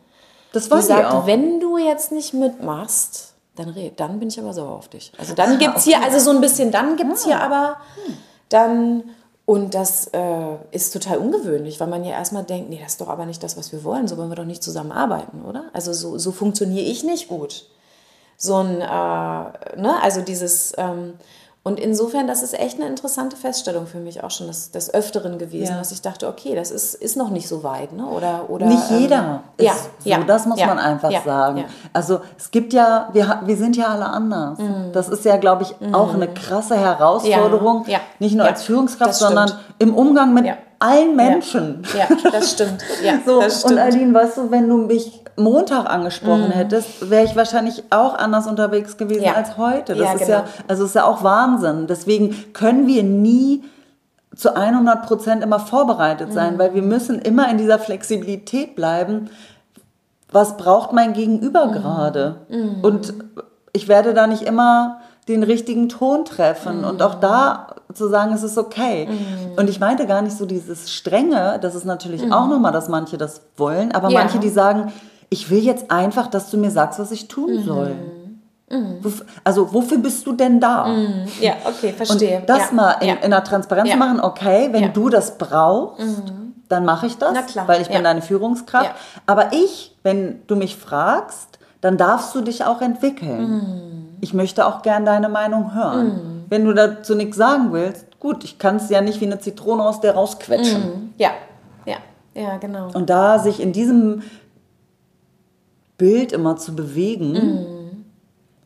Das 0.52 0.70
war 0.70 0.78
die 0.78 0.84
sagt, 0.84 1.12
auch. 1.12 1.26
wenn 1.26 1.60
du 1.60 1.78
jetzt 1.78 2.12
nicht 2.12 2.34
mitmachst, 2.34 3.34
dann, 3.56 3.68
red, 3.68 3.98
dann 4.00 4.18
bin 4.18 4.28
ich 4.28 4.38
aber 4.38 4.52
sauer 4.52 4.72
auf 4.72 4.88
dich. 4.88 5.12
Also 5.18 5.34
dann 5.34 5.52
ah, 5.52 5.56
gibt 5.56 5.76
es 5.76 5.86
okay. 5.86 5.96
hier, 5.96 6.04
also 6.04 6.18
so 6.18 6.30
ein 6.30 6.40
bisschen, 6.40 6.72
dann 6.72 6.96
gibt 6.96 7.12
es 7.12 7.22
ah. 7.22 7.26
hier 7.26 7.40
aber 7.40 7.76
dann, 8.48 9.04
und 9.46 9.74
das 9.74 10.06
äh, 10.12 10.56
ist 10.70 10.92
total 10.92 11.18
ungewöhnlich, 11.18 11.78
weil 11.78 11.88
man 11.88 12.04
ja 12.04 12.12
erstmal 12.12 12.44
denkt, 12.44 12.70
nee, 12.70 12.80
das 12.80 12.92
ist 12.92 13.00
doch 13.00 13.08
aber 13.08 13.26
nicht 13.26 13.42
das, 13.42 13.58
was 13.58 13.72
wir 13.72 13.84
wollen, 13.84 14.08
so 14.08 14.16
wollen 14.16 14.30
wir 14.30 14.36
doch 14.36 14.44
nicht 14.44 14.62
zusammenarbeiten, 14.62 15.44
oder? 15.44 15.64
Also 15.74 15.92
so, 15.92 16.16
so 16.16 16.32
funktioniere 16.32 16.86
ich 16.86 17.04
nicht 17.04 17.28
gut. 17.28 17.66
So 18.38 18.56
ein, 18.56 18.80
äh, 18.80 18.84
ne, 18.84 20.02
also 20.02 20.22
dieses, 20.22 20.72
ähm, 20.78 21.14
und 21.66 21.80
insofern, 21.80 22.26
das 22.26 22.42
ist 22.42 22.52
echt 22.52 22.78
eine 22.78 22.90
interessante 22.90 23.36
Feststellung 23.36 23.86
für 23.86 23.98
mich 23.98 24.22
auch 24.22 24.30
schon 24.30 24.48
des, 24.48 24.70
des 24.70 24.92
Öfteren 24.92 25.38
gewesen, 25.38 25.72
ja. 25.72 25.78
dass 25.78 25.92
ich 25.92 26.02
dachte, 26.02 26.28
okay, 26.28 26.54
das 26.54 26.70
ist, 26.70 26.92
ist 26.92 27.16
noch 27.16 27.30
nicht 27.30 27.48
so 27.48 27.64
weit. 27.64 27.94
Ne? 27.94 28.04
Oder, 28.04 28.50
oder, 28.50 28.66
nicht 28.66 28.90
jeder 28.90 29.16
ähm, 29.16 29.38
ist 29.56 29.64
ja, 29.64 29.72
so, 29.72 30.10
ja, 30.10 30.18
das 30.24 30.44
muss 30.44 30.60
ja, 30.60 30.66
man 30.66 30.78
einfach 30.78 31.10
sagen. 31.24 31.64
Also 31.94 32.20
es 32.36 32.50
gibt 32.50 32.74
ja, 32.74 33.08
wir, 33.14 33.40
wir 33.46 33.56
sind 33.56 33.78
ja 33.78 33.86
alle 33.86 34.04
anders. 34.04 34.58
Mhm. 34.58 34.92
Das 34.92 35.08
ist 35.08 35.24
ja, 35.24 35.38
glaube 35.38 35.62
ich, 35.62 35.74
auch 35.94 36.12
eine 36.12 36.28
mhm. 36.28 36.34
krasse 36.34 36.76
Herausforderung, 36.76 37.86
nicht 38.18 38.36
nur 38.36 38.44
als 38.44 38.62
Führungskraft, 38.64 39.14
sondern 39.14 39.50
im 39.78 39.94
Umgang 39.94 40.34
mit 40.34 40.44
allen 40.78 41.16
Menschen. 41.16 41.82
Ja, 41.96 42.06
das 42.30 42.52
stimmt. 42.52 42.84
Ja, 43.02 43.18
so, 43.26 43.40
das 43.40 43.60
stimmt. 43.60 43.74
Und 43.74 43.78
Aline, 43.78 44.14
weißt 44.14 44.36
du, 44.36 44.50
wenn 44.50 44.68
du 44.68 44.78
mich 44.78 45.22
Montag 45.36 45.88
angesprochen 45.88 46.48
mhm. 46.48 46.52
hättest, 46.52 47.10
wäre 47.10 47.24
ich 47.24 47.34
wahrscheinlich 47.36 47.84
auch 47.90 48.16
anders 48.16 48.46
unterwegs 48.46 48.96
gewesen 48.96 49.24
ja. 49.24 49.34
als 49.34 49.56
heute. 49.56 49.94
Das 49.94 50.06
ja, 50.06 50.12
ist 50.12 50.18
genau. 50.20 50.30
ja, 50.30 50.44
also 50.68 50.84
ist 50.84 50.94
ja 50.94 51.04
auch 51.04 51.22
Wahnsinn. 51.24 51.86
Deswegen 51.86 52.52
können 52.52 52.86
wir 52.86 53.02
nie 53.02 53.64
zu 54.36 54.54
100 54.54 55.06
Prozent 55.06 55.42
immer 55.42 55.60
vorbereitet 55.60 56.32
sein, 56.32 56.54
mhm. 56.54 56.58
weil 56.58 56.74
wir 56.74 56.82
müssen 56.82 57.18
immer 57.18 57.48
in 57.50 57.58
dieser 57.58 57.78
Flexibilität 57.78 58.74
bleiben. 58.76 59.30
Was 60.30 60.56
braucht 60.56 60.92
mein 60.92 61.12
Gegenüber 61.12 61.66
mhm. 61.66 61.72
gerade? 61.72 62.36
Mhm. 62.48 62.80
Und 62.82 63.14
ich 63.72 63.88
werde 63.88 64.14
da 64.14 64.26
nicht 64.26 64.42
immer 64.42 65.00
den 65.28 65.42
richtigen 65.42 65.88
Ton 65.88 66.24
treffen 66.24 66.78
mhm. 66.78 66.84
und 66.84 67.02
auch 67.02 67.14
da 67.14 67.73
zu 67.92 68.08
sagen, 68.08 68.32
es 68.32 68.42
ist 68.42 68.58
okay. 68.58 69.06
Mhm. 69.06 69.58
Und 69.58 69.68
ich 69.68 69.80
meinte 69.80 70.06
gar 70.06 70.22
nicht 70.22 70.36
so 70.36 70.46
dieses 70.46 70.92
Strenge, 70.92 71.58
das 71.60 71.74
ist 71.74 71.84
natürlich 71.84 72.24
mhm. 72.24 72.32
auch 72.32 72.48
nochmal, 72.48 72.72
dass 72.72 72.88
manche 72.88 73.18
das 73.18 73.42
wollen, 73.56 73.92
aber 73.92 74.10
ja. 74.10 74.20
manche, 74.20 74.38
die 74.38 74.48
sagen, 74.48 74.92
ich 75.28 75.50
will 75.50 75.60
jetzt 75.60 75.90
einfach, 75.90 76.28
dass 76.28 76.50
du 76.50 76.56
mir 76.56 76.70
sagst, 76.70 76.98
was 76.98 77.10
ich 77.10 77.28
tun 77.28 77.56
mhm. 77.56 77.64
soll. 77.64 77.96
Mhm. 78.70 79.00
Also 79.42 79.72
wofür 79.72 79.98
bist 79.98 80.26
du 80.26 80.32
denn 80.32 80.60
da? 80.60 80.86
Mhm. 80.86 81.26
Ja, 81.40 81.54
okay, 81.64 81.92
verstehe. 81.92 82.40
Und 82.40 82.48
das 82.48 82.70
ja. 82.70 82.74
mal 82.74 82.92
in, 83.00 83.08
ja. 83.08 83.14
in 83.14 83.30
der 83.30 83.44
Transparenz 83.44 83.90
ja. 83.90 83.96
machen, 83.96 84.20
okay, 84.20 84.68
wenn 84.72 84.92
du 84.92 85.08
das 85.08 85.36
brauchst, 85.36 86.00
mhm. 86.00 86.54
dann 86.68 86.84
mache 86.84 87.06
ich 87.06 87.18
das, 87.18 87.34
weil 87.66 87.82
ich 87.82 87.88
bin 87.88 88.04
deine 88.04 88.22
Führungskraft. 88.22 88.92
Aber 89.26 89.52
ich, 89.52 89.96
wenn 90.02 90.42
du 90.46 90.56
mich 90.56 90.76
fragst, 90.76 91.58
dann 91.80 91.98
darfst 91.98 92.34
du 92.34 92.40
dich 92.40 92.64
auch 92.64 92.80
entwickeln. 92.80 94.16
Ich 94.20 94.32
möchte 94.32 94.66
auch 94.66 94.80
gern 94.80 95.04
deine 95.04 95.28
Meinung 95.28 95.74
hören. 95.74 96.33
Mhm. 96.62 96.64
Wenn 96.64 96.64
du 96.64 96.74
dazu 96.74 97.14
nichts 97.14 97.36
sagen 97.36 97.72
willst, 97.72 98.18
gut, 98.20 98.44
ich 98.44 98.58
kann 98.58 98.76
es 98.76 98.90
ja 98.90 99.00
nicht 99.00 99.20
wie 99.20 99.26
eine 99.26 99.38
Zitrone 99.38 99.82
aus 99.82 100.00
der 100.00 100.14
rausquetschen. 100.14 101.14
Ja, 101.18 101.30
ja, 101.84 101.98
ja, 102.34 102.56
genau. 102.58 102.90
Und 102.94 103.10
da 103.10 103.38
sich 103.38 103.60
in 103.60 103.72
diesem 103.72 104.22
Bild 105.98 106.32
immer 106.32 106.56
zu 106.56 106.74
bewegen. 106.74 107.32
Mhm. 107.32 108.04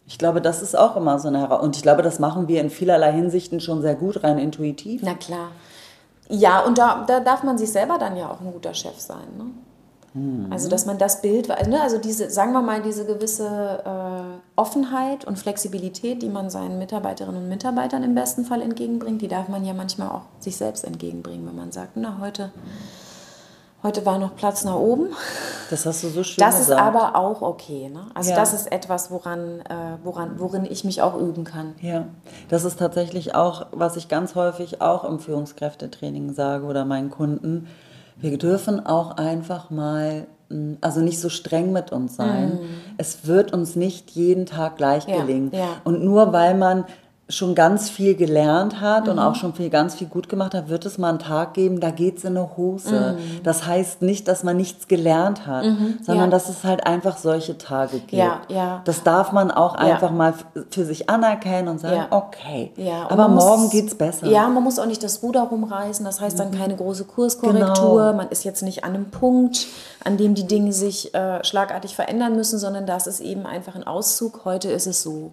Ich 0.06 0.16
glaube, 0.16 0.40
das 0.40 0.62
ist 0.62 0.76
auch 0.76 0.96
immer 0.96 1.18
so 1.18 1.28
eine 1.28 1.38
Herausforderung. 1.38 1.68
Und 1.68 1.76
ich 1.76 1.82
glaube, 1.82 2.02
das 2.02 2.18
machen 2.18 2.48
wir 2.48 2.60
in 2.60 2.70
vielerlei 2.70 3.12
Hinsichten 3.12 3.60
schon 3.60 3.82
sehr 3.82 3.94
gut, 3.94 4.24
rein 4.24 4.38
intuitiv. 4.38 5.02
Na 5.04 5.14
klar. 5.14 5.50
Ja, 6.30 6.60
und 6.60 6.78
da, 6.78 7.04
da 7.06 7.20
darf 7.20 7.42
man 7.42 7.58
sich 7.58 7.70
selber 7.70 7.98
dann 7.98 8.16
ja 8.16 8.30
auch 8.30 8.40
ein 8.40 8.52
guter 8.52 8.74
Chef 8.74 8.98
sein. 8.98 9.28
Ne? 9.36 9.44
Mhm. 10.18 10.52
Also, 10.52 10.68
dass 10.68 10.86
man 10.86 10.98
das 10.98 11.22
Bild, 11.22 11.48
ne, 11.48 11.80
also 11.80 11.98
diese, 11.98 12.30
sagen 12.30 12.52
wir 12.52 12.62
mal, 12.62 12.82
diese 12.82 13.04
gewisse 13.04 13.82
äh, 13.84 14.60
Offenheit 14.60 15.24
und 15.24 15.38
Flexibilität, 15.38 16.22
die 16.22 16.28
man 16.28 16.50
seinen 16.50 16.78
Mitarbeiterinnen 16.78 17.42
und 17.42 17.48
Mitarbeitern 17.48 18.02
im 18.02 18.14
besten 18.14 18.44
Fall 18.44 18.62
entgegenbringt, 18.62 19.22
die 19.22 19.28
darf 19.28 19.48
man 19.48 19.64
ja 19.64 19.74
manchmal 19.74 20.08
auch 20.08 20.22
sich 20.40 20.56
selbst 20.56 20.84
entgegenbringen, 20.84 21.46
wenn 21.46 21.56
man 21.56 21.72
sagt, 21.72 21.92
na, 21.96 22.18
heute. 22.20 22.52
Heute 23.80 24.04
war 24.04 24.18
noch 24.18 24.34
Platz 24.34 24.64
nach 24.64 24.74
oben. 24.74 25.10
Das 25.70 25.86
hast 25.86 26.02
du 26.02 26.08
so 26.08 26.24
schön 26.24 26.44
Das 26.44 26.58
gesagt. 26.58 26.80
ist 26.80 26.84
aber 26.84 27.14
auch 27.14 27.42
okay. 27.42 27.88
Ne? 27.88 28.06
Also 28.12 28.30
ja. 28.30 28.36
das 28.36 28.52
ist 28.52 28.72
etwas, 28.72 29.12
woran, 29.12 29.60
äh, 29.60 29.98
woran, 30.02 30.40
worin 30.40 30.64
ich 30.64 30.82
mich 30.82 31.00
auch 31.00 31.16
üben 31.16 31.44
kann. 31.44 31.76
Ja, 31.80 32.06
das 32.48 32.64
ist 32.64 32.80
tatsächlich 32.80 33.36
auch, 33.36 33.66
was 33.70 33.94
ich 33.94 34.08
ganz 34.08 34.34
häufig 34.34 34.82
auch 34.82 35.04
im 35.04 35.20
Führungskräftetraining 35.20 36.34
sage 36.34 36.64
oder 36.64 36.84
meinen 36.84 37.10
Kunden. 37.10 37.68
Wir 38.20 38.38
dürfen 38.38 38.84
auch 38.84 39.16
einfach 39.16 39.70
mal, 39.70 40.26
hm, 40.50 40.78
also 40.80 41.00
nicht 41.00 41.20
so 41.20 41.28
streng 41.28 41.72
mit 41.72 41.92
uns 41.92 42.16
sein. 42.16 42.54
Mm. 42.54 42.58
Es 42.96 43.26
wird 43.26 43.52
uns 43.52 43.76
nicht 43.76 44.10
jeden 44.10 44.46
Tag 44.46 44.76
gleich 44.76 45.06
ja, 45.06 45.20
gelingen. 45.20 45.50
Ja. 45.52 45.80
Und 45.84 46.02
nur 46.02 46.32
weil 46.32 46.54
man 46.54 46.84
schon 47.30 47.54
ganz 47.54 47.90
viel 47.90 48.14
gelernt 48.14 48.80
hat 48.80 49.04
mhm. 49.04 49.12
und 49.12 49.18
auch 49.18 49.34
schon 49.34 49.52
viel, 49.52 49.68
ganz 49.68 49.94
viel 49.94 50.06
gut 50.06 50.30
gemacht 50.30 50.54
hat, 50.54 50.70
wird 50.70 50.86
es 50.86 50.96
mal 50.96 51.10
einen 51.10 51.18
Tag 51.18 51.52
geben, 51.52 51.78
da 51.78 51.90
geht 51.90 52.18
es 52.18 52.24
in 52.24 52.36
eine 52.38 52.56
Hose. 52.56 53.16
Mhm. 53.18 53.42
Das 53.42 53.66
heißt 53.66 54.00
nicht, 54.00 54.28
dass 54.28 54.44
man 54.44 54.56
nichts 54.56 54.88
gelernt 54.88 55.46
hat, 55.46 55.64
mhm. 55.64 55.98
sondern 56.02 56.26
ja. 56.26 56.30
dass 56.30 56.48
es 56.48 56.64
halt 56.64 56.86
einfach 56.86 57.18
solche 57.18 57.58
Tage 57.58 57.98
gibt. 57.98 58.12
Ja, 58.12 58.40
ja. 58.48 58.80
Das 58.86 59.02
darf 59.02 59.32
man 59.32 59.50
auch 59.50 59.74
einfach 59.74 60.10
mal 60.10 60.32
für 60.70 60.86
sich 60.86 61.10
anerkennen 61.10 61.68
und 61.68 61.80
sagen, 61.80 62.06
okay, 62.10 62.72
aber 63.08 63.28
morgen 63.28 63.68
geht 63.68 63.88
es 63.88 63.94
besser. 63.94 64.26
Ja, 64.26 64.48
man 64.48 64.64
muss 64.64 64.78
auch 64.78 64.86
nicht 64.86 65.02
das 65.02 65.22
Ruder 65.22 65.42
rumreißen, 65.42 66.04
das 66.06 66.22
heißt 66.22 66.38
dann 66.38 66.50
mhm. 66.50 66.58
keine 66.58 66.76
große 66.76 67.04
Kurskorrektur, 67.04 68.04
genau. 68.04 68.12
man 68.14 68.28
ist 68.28 68.44
jetzt 68.44 68.62
nicht 68.62 68.84
an 68.84 68.94
einem 68.94 69.10
Punkt, 69.10 69.66
an 70.02 70.16
dem 70.16 70.34
die 70.34 70.46
Dinge 70.46 70.72
sich 70.72 71.14
äh, 71.14 71.44
schlagartig 71.44 71.94
verändern 71.94 72.36
müssen, 72.36 72.58
sondern 72.58 72.86
das 72.86 73.06
ist 73.06 73.20
eben 73.20 73.44
einfach 73.44 73.74
ein 73.74 73.86
Auszug, 73.86 74.46
heute 74.46 74.70
ist 74.70 74.86
es 74.86 75.02
so. 75.02 75.32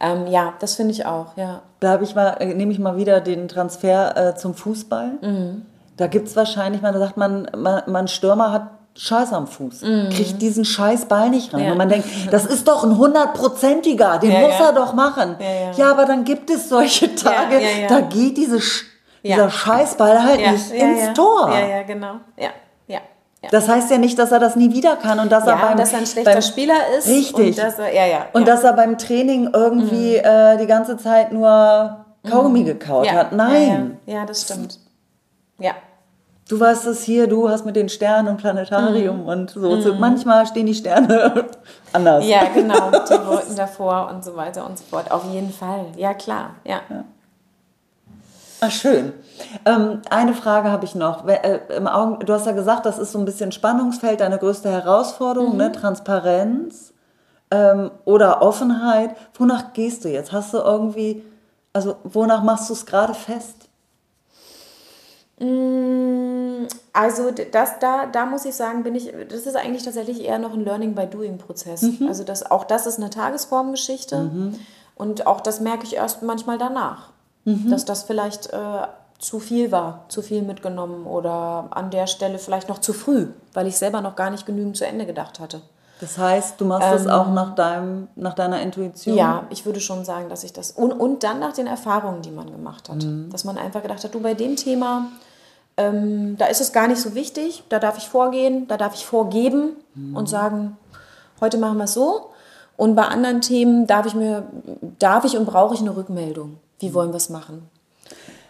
Ähm, 0.00 0.26
ja, 0.26 0.54
das 0.58 0.76
finde 0.76 0.92
ich 0.92 1.04
auch, 1.04 1.36
ja. 1.36 1.60
Da 1.80 2.00
ich 2.00 2.14
mal, 2.14 2.36
äh, 2.40 2.54
nehme 2.54 2.72
ich 2.72 2.78
mal 2.78 2.96
wieder 2.96 3.20
den 3.20 3.48
Transfer 3.48 4.16
äh, 4.16 4.34
zum 4.34 4.54
Fußball. 4.54 5.12
Mhm. 5.20 5.62
Da 5.96 6.06
gibt 6.06 6.28
es 6.28 6.36
wahrscheinlich, 6.36 6.80
man 6.80 6.98
sagt, 6.98 7.16
man, 7.18 7.50
man, 7.54 7.82
man 7.86 8.08
Stürmer 8.08 8.52
hat 8.52 8.70
Scheiß 8.96 9.32
am 9.32 9.46
Fuß, 9.46 9.82
mhm. 9.82 10.08
kriegt 10.10 10.42
diesen 10.42 10.64
scheiß 10.64 11.06
Ball 11.06 11.30
nicht 11.30 11.54
rein. 11.54 11.64
Ja. 11.64 11.72
Und 11.72 11.78
man 11.78 11.88
denkt, 11.88 12.06
das 12.30 12.44
ist 12.44 12.66
doch 12.66 12.82
ein 12.82 12.96
hundertprozentiger, 12.96 14.18
den 14.18 14.32
ja, 14.32 14.40
muss 14.40 14.58
ja. 14.58 14.66
er 14.66 14.72
doch 14.72 14.94
machen. 14.94 15.36
Ja, 15.76 15.90
aber 15.92 16.06
dann 16.06 16.24
gibt 16.24 16.50
es 16.50 16.68
solche 16.68 17.14
Tage, 17.14 17.60
da 17.88 18.00
geht 18.00 18.36
diese, 18.36 18.58
dieser 19.22 19.48
Scheißball 19.48 20.22
halt 20.22 20.40
nicht 20.40 20.70
ins 20.72 21.12
Tor. 21.14 21.50
Ja, 21.52 21.66
ja, 21.66 21.82
genau. 21.82 22.14
Ja. 22.36 22.50
Das 23.50 23.68
heißt 23.68 23.90
ja 23.90 23.98
nicht, 23.98 24.18
dass 24.18 24.32
er 24.32 24.38
das 24.38 24.54
nie 24.54 24.72
wieder 24.72 24.96
kann 24.96 25.18
und 25.18 25.32
dass 25.32 25.46
ja, 25.46 25.52
er 25.52 25.68
beim, 25.68 25.76
dass 25.78 25.92
er 25.92 26.00
ein 26.00 26.06
schlechter 26.06 26.32
beim, 26.32 26.42
Spieler 26.42 26.74
ist. 26.98 27.08
Richtig. 27.08 27.48
Und 27.48 27.58
dass 27.58 27.78
er, 27.78 27.92
ja, 27.92 28.06
ja, 28.06 28.26
und 28.34 28.46
dass 28.46 28.64
er 28.64 28.74
beim 28.74 28.98
Training 28.98 29.50
irgendwie 29.54 30.18
mhm. 30.18 30.24
äh, 30.24 30.58
die 30.58 30.66
ganze 30.66 30.98
Zeit 30.98 31.32
nur 31.32 32.04
Kaugummi 32.28 32.60
mhm. 32.60 32.66
gekaut 32.66 33.06
ja, 33.06 33.12
hat. 33.12 33.32
Nein. 33.32 33.98
Ja, 34.04 34.14
ja, 34.14 34.26
das 34.26 34.42
stimmt. 34.42 34.78
Ja. 35.58 35.72
Du 36.48 36.58
weißt 36.58 36.86
es 36.86 37.04
hier, 37.04 37.28
du 37.28 37.48
hast 37.48 37.64
mit 37.64 37.76
den 37.76 37.88
Sternen 37.88 38.28
und 38.28 38.36
Planetarium 38.36 39.22
mhm. 39.22 39.28
und 39.28 39.50
so. 39.50 39.94
Mhm. 39.94 40.00
Manchmal 40.00 40.46
stehen 40.46 40.66
die 40.66 40.74
Sterne 40.74 41.46
anders. 41.92 42.26
Ja, 42.26 42.44
genau. 42.52 42.90
Die 42.90 43.26
Wolken 43.26 43.56
davor 43.56 44.10
und 44.12 44.22
so 44.22 44.36
weiter 44.36 44.66
und 44.66 44.76
so 44.76 44.84
fort. 44.84 45.10
Auf 45.10 45.24
jeden 45.32 45.52
Fall. 45.52 45.86
Ja, 45.96 46.12
klar. 46.12 46.56
ja. 46.64 46.80
Ach, 48.60 48.70
schön. 48.70 49.14
Ähm, 49.64 50.02
eine 50.10 50.34
Frage 50.34 50.70
habe 50.70 50.84
ich 50.84 50.94
noch. 50.94 51.26
Äh, 51.26 51.60
Im 51.76 51.86
Augen, 51.86 52.24
du 52.24 52.32
hast 52.32 52.46
ja 52.46 52.52
gesagt, 52.52 52.84
das 52.84 52.98
ist 52.98 53.12
so 53.12 53.18
ein 53.18 53.24
bisschen 53.24 53.52
Spannungsfeld, 53.52 54.20
deine 54.20 54.38
größte 54.38 54.70
Herausforderung, 54.70 55.52
mhm. 55.52 55.58
ne? 55.58 55.72
Transparenz 55.72 56.92
ähm, 57.50 57.90
oder 58.04 58.42
Offenheit. 58.42 59.16
Wonach 59.34 59.72
gehst 59.72 60.04
du 60.04 60.08
jetzt? 60.08 60.32
Hast 60.32 60.52
du 60.52 60.58
irgendwie, 60.58 61.24
also 61.72 61.96
wonach 62.04 62.42
machst 62.42 62.68
du 62.68 62.74
es 62.74 62.84
gerade 62.84 63.14
fest? 63.14 63.68
Mm, 65.38 66.66
also 66.92 67.30
das, 67.30 67.78
da, 67.78 68.06
da 68.06 68.26
muss 68.26 68.44
ich 68.44 68.54
sagen, 68.54 68.82
bin 68.82 68.94
ich, 68.94 69.10
das 69.28 69.46
ist 69.46 69.56
eigentlich 69.56 69.84
tatsächlich 69.84 70.22
eher 70.22 70.38
noch 70.38 70.52
ein 70.52 70.64
Learning 70.64 70.94
by 70.94 71.06
Doing 71.06 71.38
Prozess. 71.38 71.80
Mhm. 71.82 72.08
Also 72.08 72.24
das, 72.24 72.50
auch 72.50 72.64
das 72.64 72.86
ist 72.86 72.98
eine 72.98 73.08
Tagesformgeschichte 73.08 74.18
mhm. 74.18 74.54
und 74.96 75.26
auch 75.26 75.40
das 75.40 75.60
merke 75.60 75.84
ich 75.84 75.96
erst 75.96 76.22
manchmal 76.22 76.58
danach 76.58 77.08
mhm. 77.50 77.70
dass 77.70 77.84
das 77.84 78.02
vielleicht 78.02 78.52
äh, 78.52 78.86
zu 79.18 79.38
viel 79.38 79.70
war, 79.70 80.04
zu 80.08 80.22
viel 80.22 80.42
mitgenommen 80.42 81.06
oder 81.06 81.68
an 81.70 81.90
der 81.90 82.06
Stelle 82.06 82.38
vielleicht 82.38 82.68
noch 82.68 82.78
zu 82.78 82.92
früh, 82.92 83.28
weil 83.52 83.66
ich 83.66 83.76
selber 83.76 84.00
noch 84.00 84.16
gar 84.16 84.30
nicht 84.30 84.46
genügend 84.46 84.76
zu 84.76 84.86
Ende 84.86 85.06
gedacht 85.06 85.40
hatte. 85.40 85.60
Das 86.00 86.16
heißt, 86.16 86.58
du 86.58 86.64
machst 86.64 86.88
ähm, 86.88 86.92
das 86.94 87.06
auch 87.06 87.30
nach, 87.30 87.54
deinem, 87.54 88.08
nach 88.16 88.32
deiner 88.32 88.62
Intuition? 88.62 89.16
Ja, 89.16 89.44
ich 89.50 89.66
würde 89.66 89.80
schon 89.80 90.06
sagen, 90.06 90.30
dass 90.30 90.44
ich 90.44 90.52
das. 90.52 90.70
Und, 90.70 90.92
und 90.92 91.22
dann 91.22 91.40
nach 91.40 91.52
den 91.52 91.66
Erfahrungen, 91.66 92.22
die 92.22 92.30
man 92.30 92.50
gemacht 92.50 92.88
hat. 92.88 93.04
Mhm. 93.04 93.28
Dass 93.30 93.44
man 93.44 93.58
einfach 93.58 93.82
gedacht 93.82 94.02
hat, 94.02 94.14
du 94.14 94.20
bei 94.20 94.32
dem 94.32 94.56
Thema, 94.56 95.08
ähm, 95.76 96.36
da 96.38 96.46
ist 96.46 96.62
es 96.62 96.72
gar 96.72 96.88
nicht 96.88 97.02
so 97.02 97.14
wichtig, 97.14 97.64
da 97.68 97.78
darf 97.78 97.98
ich 97.98 98.08
vorgehen, 98.08 98.66
da 98.66 98.78
darf 98.78 98.94
ich 98.94 99.04
vorgeben 99.04 99.76
mhm. 99.94 100.16
und 100.16 100.28
sagen, 100.28 100.78
heute 101.42 101.58
machen 101.58 101.76
wir 101.76 101.84
es 101.84 101.92
so. 101.92 102.30
Und 102.78 102.94
bei 102.94 103.04
anderen 103.04 103.42
Themen 103.42 103.86
darf 103.86 104.06
ich 104.06 104.14
mir, 104.14 104.44
darf 104.98 105.26
ich 105.26 105.36
und 105.36 105.44
brauche 105.44 105.74
ich 105.74 105.80
eine 105.80 105.94
Rückmeldung. 105.94 106.56
Wie 106.80 106.90
mhm. 106.90 106.94
wollen 106.94 107.10
wir 107.10 107.16
es 107.16 107.30
machen? 107.30 107.68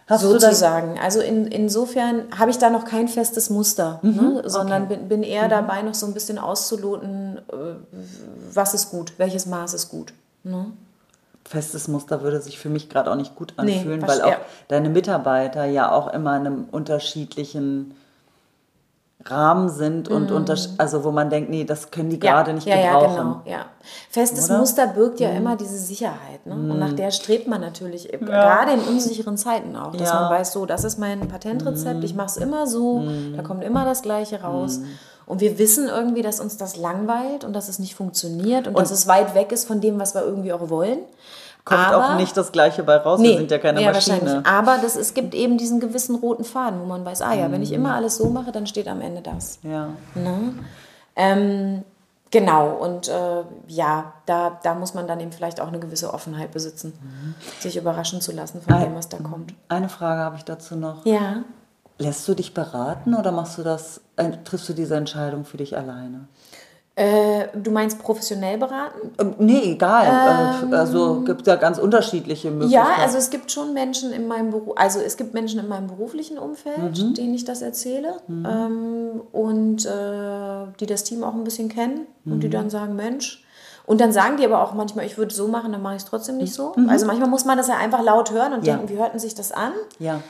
Hast 0.06 0.22
sozusagen. 0.22 0.98
Also 0.98 1.20
in, 1.20 1.46
insofern 1.46 2.24
habe 2.36 2.50
ich 2.50 2.58
da 2.58 2.68
noch 2.68 2.84
kein 2.84 3.06
festes 3.06 3.48
Muster, 3.48 4.00
mhm, 4.02 4.16
ne? 4.16 4.42
sondern 4.44 4.84
okay. 4.84 4.96
bin, 4.96 5.08
bin, 5.08 5.22
eher 5.22 5.44
mhm. 5.44 5.50
dabei, 5.50 5.82
noch 5.82 5.94
so 5.94 6.04
ein 6.06 6.14
bisschen 6.14 6.38
auszuloten, 6.38 7.38
äh, 7.38 7.74
was 8.52 8.74
ist 8.74 8.90
gut, 8.90 9.12
welches 9.18 9.46
Maß 9.46 9.74
ist 9.74 9.88
gut. 9.88 10.12
Ne? 10.42 10.72
Festes 11.44 11.86
Muster 11.86 12.22
würde 12.22 12.40
sich 12.40 12.58
für 12.58 12.68
mich 12.68 12.88
gerade 12.88 13.10
auch 13.10 13.16
nicht 13.16 13.36
gut 13.36 13.54
anfühlen, 13.56 14.00
nee, 14.00 14.08
weil 14.08 14.22
auch 14.22 14.30
ja. 14.30 14.40
deine 14.66 14.88
Mitarbeiter 14.88 15.64
ja 15.64 15.92
auch 15.92 16.12
immer 16.12 16.36
in 16.36 16.46
einem 16.46 16.64
unterschiedlichen 16.70 17.94
Rahmen 19.24 19.68
sind 19.68 20.08
und 20.08 20.30
mm. 20.30 20.50
also 20.78 21.04
wo 21.04 21.10
man 21.10 21.28
denkt, 21.28 21.50
nee, 21.50 21.64
das 21.64 21.90
können 21.90 22.10
die 22.10 22.16
ja, 22.16 22.32
gerade 22.32 22.54
nicht 22.54 22.66
ja, 22.66 22.76
gebrauchen. 22.76 23.16
Ja, 23.16 23.22
genau, 23.22 23.42
ja. 23.44 23.66
Festes 24.08 24.48
Oder? 24.48 24.58
Muster 24.58 24.86
birgt 24.86 25.20
ja 25.20 25.30
mm. 25.30 25.36
immer 25.36 25.56
diese 25.56 25.76
Sicherheit. 25.76 26.46
Ne? 26.46 26.54
Mm. 26.54 26.70
Und 26.70 26.78
nach 26.78 26.92
der 26.92 27.10
strebt 27.10 27.46
man 27.46 27.60
natürlich, 27.60 28.10
ja. 28.10 28.18
gerade 28.18 28.72
in 28.72 28.80
unsicheren 28.80 29.36
Zeiten 29.36 29.76
auch, 29.76 29.94
dass 29.94 30.12
man 30.12 30.30
weiß, 30.30 30.52
so, 30.52 30.64
das 30.64 30.84
ist 30.84 30.98
mein 30.98 31.20
Patentrezept, 31.28 32.02
ich 32.02 32.14
mache 32.14 32.28
es 32.28 32.36
immer 32.38 32.66
so, 32.66 33.04
da 33.36 33.42
kommt 33.42 33.62
immer 33.62 33.84
das 33.84 34.02
Gleiche 34.02 34.42
raus. 34.42 34.80
Und 35.26 35.40
wir 35.40 35.58
wissen 35.58 35.86
irgendwie, 35.86 36.22
dass 36.22 36.40
uns 36.40 36.56
das 36.56 36.76
langweilt 36.76 37.44
und 37.44 37.52
dass 37.52 37.68
es 37.68 37.78
nicht 37.78 37.94
funktioniert 37.94 38.66
und, 38.66 38.74
und 38.74 38.82
dass 38.82 38.90
es 38.90 39.06
weit 39.06 39.34
weg 39.36 39.52
ist 39.52 39.64
von 39.64 39.80
dem, 39.80 40.00
was 40.00 40.14
wir 40.14 40.24
irgendwie 40.24 40.52
auch 40.52 40.70
wollen 40.70 40.98
kommt 41.70 41.94
aber, 41.94 42.10
auch 42.10 42.16
nicht 42.16 42.36
das 42.36 42.52
Gleiche 42.52 42.82
bei 42.82 42.96
raus. 42.96 43.20
Nee, 43.20 43.30
wir 43.30 43.38
sind 43.38 43.50
ja 43.50 43.58
keine 43.58 43.82
ja, 43.82 43.92
Maschine. 43.92 44.42
Aber 44.44 44.78
das, 44.82 44.96
es 44.96 45.14
gibt 45.14 45.34
eben 45.34 45.56
diesen 45.56 45.80
gewissen 45.80 46.16
roten 46.16 46.44
Faden, 46.44 46.80
wo 46.80 46.84
man 46.84 47.04
weiß, 47.04 47.22
ah 47.22 47.32
ja, 47.32 47.48
mhm. 47.48 47.52
wenn 47.52 47.62
ich 47.62 47.72
immer 47.72 47.94
alles 47.94 48.16
so 48.16 48.28
mache, 48.28 48.52
dann 48.52 48.66
steht 48.66 48.88
am 48.88 49.00
Ende 49.00 49.22
das. 49.22 49.58
Ja. 49.62 49.88
Ne? 50.14 50.54
Ähm, 51.16 51.84
genau, 52.30 52.70
und 52.70 53.08
äh, 53.08 53.44
ja, 53.68 54.12
da, 54.26 54.58
da 54.62 54.74
muss 54.74 54.94
man 54.94 55.06
dann 55.06 55.20
eben 55.20 55.32
vielleicht 55.32 55.60
auch 55.60 55.68
eine 55.68 55.78
gewisse 55.78 56.12
Offenheit 56.12 56.52
besitzen, 56.52 56.92
mhm. 57.00 57.34
sich 57.60 57.76
überraschen 57.76 58.20
zu 58.20 58.32
lassen 58.32 58.62
von 58.62 58.74
Ein, 58.74 58.84
dem, 58.84 58.94
was 58.94 59.08
da 59.08 59.18
kommt. 59.18 59.54
Eine 59.68 59.88
Frage 59.88 60.22
habe 60.22 60.36
ich 60.36 60.44
dazu 60.44 60.76
noch. 60.76 61.06
Ja. 61.06 61.44
Lässt 61.98 62.26
du 62.26 62.34
dich 62.34 62.54
beraten 62.54 63.14
oder 63.14 63.30
machst 63.30 63.58
du 63.58 63.62
das, 63.62 64.00
äh, 64.16 64.30
triffst 64.44 64.68
du 64.68 64.72
diese 64.72 64.96
Entscheidung 64.96 65.44
für 65.44 65.58
dich 65.58 65.76
alleine? 65.76 66.28
Äh, 67.00 67.48
du 67.54 67.70
meinst 67.70 67.98
professionell 67.98 68.58
beraten? 68.58 69.12
Ähm, 69.18 69.34
nee, 69.38 69.72
egal. 69.72 70.04
Äh, 70.04 70.64
ähm, 70.66 70.74
also 70.74 71.22
gibt 71.22 71.46
ja 71.46 71.56
ganz 71.56 71.78
unterschiedliche 71.78 72.50
Möglichkeiten. 72.50 72.88
Ja, 72.88 73.02
also 73.02 73.16
es 73.16 73.30
gibt 73.30 73.50
schon 73.50 73.72
Menschen 73.72 74.12
in 74.12 74.28
meinem 74.28 74.50
Beruf, 74.50 74.76
also 74.76 75.00
es 75.00 75.16
gibt 75.16 75.32
Menschen 75.32 75.60
in 75.60 75.66
meinem 75.66 75.86
beruflichen 75.86 76.36
Umfeld, 76.36 76.98
mhm. 76.98 77.14
denen 77.14 77.32
ich 77.32 77.46
das 77.46 77.62
erzähle 77.62 78.16
mhm. 78.28 78.46
ähm, 78.46 79.20
und 79.32 79.86
äh, 79.86 80.72
die 80.78 80.84
das 80.84 81.04
Team 81.04 81.24
auch 81.24 81.32
ein 81.32 81.42
bisschen 81.42 81.70
kennen 81.70 82.06
mhm. 82.24 82.32
und 82.34 82.40
die 82.40 82.48
mhm. 82.48 82.52
dann 82.52 82.70
sagen, 82.70 82.96
Mensch. 82.96 83.46
Und 83.86 84.02
dann 84.02 84.12
sagen 84.12 84.36
die 84.36 84.44
aber 84.44 84.62
auch 84.62 84.74
manchmal, 84.74 85.06
ich 85.06 85.16
würde 85.16 85.34
so 85.34 85.48
machen, 85.48 85.72
dann 85.72 85.80
mache 85.80 85.96
ich 85.96 86.02
es 86.02 86.08
trotzdem 86.08 86.36
nicht 86.36 86.52
so. 86.52 86.74
Mhm. 86.76 86.90
Also 86.90 87.06
manchmal 87.06 87.30
muss 87.30 87.46
man 87.46 87.56
das 87.56 87.68
ja 87.68 87.78
einfach 87.78 88.02
laut 88.02 88.30
hören 88.30 88.52
und 88.52 88.66
ja. 88.66 88.74
denken, 88.74 88.90
wie 88.90 88.98
hörten 88.98 89.18
sich 89.18 89.34
das 89.34 89.52
an? 89.52 89.72
Ja. 89.98 90.20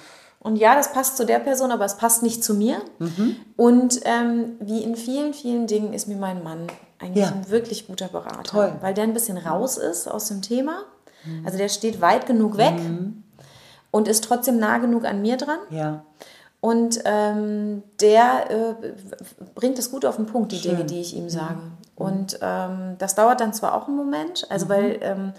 Und 0.43 0.57
ja, 0.57 0.75
das 0.75 0.93
passt 0.93 1.19
zu 1.19 1.27
der 1.27 1.39
Person, 1.39 1.71
aber 1.71 1.85
es 1.85 1.97
passt 1.97 2.23
nicht 2.23 2.43
zu 2.43 2.55
mir. 2.55 2.81
Mhm. 2.99 3.37
Und 3.57 4.01
ähm, 4.05 4.57
wie 4.59 4.83
in 4.83 4.97
vielen, 4.97 5.35
vielen 5.35 5.67
Dingen 5.67 5.93
ist 5.93 6.09
mir 6.09 6.17
mein 6.17 6.43
Mann 6.43 6.67
eigentlich 6.99 7.27
ja. 7.27 7.33
ein 7.33 7.51
wirklich 7.51 7.87
guter 7.87 8.09
Berater. 8.09 8.43
Toll. 8.45 8.73
Weil 8.81 8.95
der 8.95 9.05
ein 9.05 9.13
bisschen 9.13 9.37
raus 9.37 9.77
ist 9.77 10.09
aus 10.09 10.29
dem 10.29 10.41
Thema. 10.41 10.85
Mhm. 11.25 11.45
Also 11.45 11.59
der 11.59 11.69
steht 11.69 12.01
weit 12.01 12.27
genug 12.27 12.57
weg 12.57 12.79
mhm. 12.79 13.23
und 13.91 14.09
ist 14.09 14.25
trotzdem 14.25 14.59
nah 14.59 14.79
genug 14.79 15.05
an 15.05 15.21
mir 15.21 15.37
dran. 15.37 15.59
Ja. 15.69 16.05
Und 16.61 17.01
ähm, 17.05 17.83
der 18.01 18.51
äh, 18.51 18.75
bringt 19.55 19.79
es 19.79 19.91
gut 19.91 20.07
auf 20.07 20.17
den 20.17 20.27
Punkt, 20.27 20.53
die 20.53 20.59
Schön. 20.59 20.73
Dinge, 20.73 20.85
die 20.85 21.01
ich 21.01 21.17
ihm 21.17 21.29
sage. 21.29 21.55
Mhm. 21.55 21.73
Und 21.97 22.39
ähm, 22.41 22.97
das 22.99 23.15
dauert 23.15 23.41
dann 23.41 23.53
zwar 23.53 23.75
auch 23.75 23.89
einen 23.89 23.97
Moment, 23.97 24.47
also 24.51 24.65
mhm. 24.65 24.69
weil 24.71 24.99
ähm, 25.03 25.33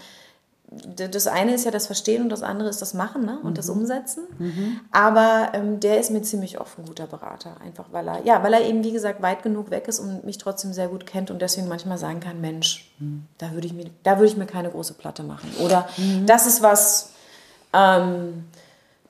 das 0.72 1.28
eine 1.28 1.54
ist 1.54 1.66
ja 1.66 1.72
das 1.72 1.88
Verstehen 1.88 2.24
und 2.24 2.30
das 2.30 2.44
andere 2.44 2.70
ist 2.70 2.82
das 2.82 2.94
Machen 2.94 3.26
ne? 3.26 3.40
und 3.44 3.52
mhm. 3.52 3.56
das 3.56 3.70
Umsetzen. 3.70 4.24
Mhm. 4.40 4.80
Aber 4.92 5.50
ähm, 5.54 5.82
der 5.82 6.00
ist 6.00 6.12
mir 6.12 6.22
ziemlich 6.22 6.62
oft 6.62 6.80
ein 6.80 6.86
guter 6.86 7.08
Berater, 7.08 7.58
einfach 7.62 7.86
weil 7.92 8.08
er, 8.08 8.24
ja, 8.24 8.42
weil 8.42 8.54
er 8.54 8.62
eben, 8.62 8.82
wie 8.84 8.94
gesagt, 8.94 9.22
weit 9.22 9.44
genug 9.44 9.70
weg 9.70 9.90
ist 9.90 10.00
und 10.00 10.24
mich 10.24 10.38
trotzdem 10.38 10.72
sehr 10.72 10.88
gut 10.88 11.06
kennt 11.06 11.30
und 11.30 11.42
deswegen 11.42 11.68
manchmal 11.68 11.98
sagen 11.98 12.22
kann, 12.22 12.40
Mensch, 12.40 12.90
mhm. 13.00 13.26
da 13.38 13.52
würde 13.52 13.68
ich, 13.68 13.74
mir, 13.74 13.86
würd 13.86 14.30
ich 14.30 14.38
mir 14.38 14.46
keine 14.46 14.70
große 14.70 14.94
Platte 14.94 15.24
machen. 15.24 15.52
Oder 15.62 15.90
mhm. 15.98 16.26
das 16.26 16.48
ist 16.48 16.62
was, 16.62 17.10
ähm, 17.74 18.46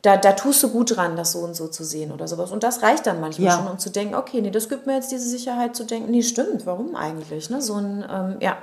da, 0.02 0.18
da 0.18 0.32
tust 0.32 0.64
du 0.64 0.70
gut 0.70 0.96
dran, 0.96 1.16
das 1.16 1.34
so 1.34 1.40
und 1.40 1.56
so 1.56 1.68
zu 1.68 1.84
sehen 1.84 2.12
oder 2.12 2.28
sowas. 2.28 2.52
Und 2.52 2.64
das 2.64 2.82
reicht 2.82 3.06
dann 3.06 3.22
manchmal 3.22 3.50
ja. 3.50 3.56
schon, 3.56 3.68
um 3.68 3.78
zu 3.78 3.92
denken, 3.92 4.16
okay, 4.16 4.42
nee, 4.42 4.50
das 4.50 4.68
gibt 4.68 4.88
mir 4.88 4.96
jetzt 4.96 5.12
diese 5.12 5.30
Sicherheit 5.30 5.76
zu 5.76 5.84
denken, 5.84 6.10
nee, 6.10 6.24
stimmt, 6.24 6.66
warum 6.66 6.96
eigentlich? 6.96 7.52
Ne? 7.52 7.62
So 7.62 7.76
ein, 7.76 8.04
ähm, 8.10 8.38
ja, 8.40 8.58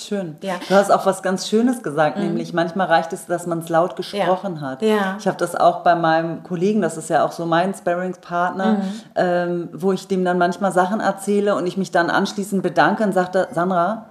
Schön. 0.00 0.36
Ja. 0.42 0.54
Du 0.68 0.74
hast 0.74 0.90
auch 0.90 1.06
was 1.06 1.22
ganz 1.22 1.48
Schönes 1.48 1.82
gesagt, 1.82 2.16
mhm. 2.16 2.24
nämlich 2.24 2.52
manchmal 2.52 2.86
reicht 2.86 3.12
es, 3.12 3.26
dass 3.26 3.46
man 3.46 3.60
es 3.60 3.68
laut 3.68 3.96
gesprochen 3.96 4.56
ja. 4.56 4.60
hat. 4.60 4.82
Ja. 4.82 5.16
Ich 5.18 5.26
habe 5.26 5.36
das 5.36 5.54
auch 5.54 5.80
bei 5.80 5.94
meinem 5.94 6.42
Kollegen, 6.42 6.80
das 6.80 6.96
ist 6.96 7.10
ja 7.10 7.24
auch 7.24 7.32
so 7.32 7.46
mein 7.46 7.74
Sparringspartner, 7.74 8.72
mhm. 8.72 8.92
ähm, 9.16 9.68
wo 9.72 9.92
ich 9.92 10.08
dem 10.08 10.24
dann 10.24 10.38
manchmal 10.38 10.72
Sachen 10.72 11.00
erzähle 11.00 11.54
und 11.54 11.66
ich 11.66 11.76
mich 11.76 11.90
dann 11.90 12.10
anschließend 12.10 12.62
bedanke 12.62 13.02
und 13.02 13.12
sagte, 13.12 13.48
Sandra, 13.52 14.06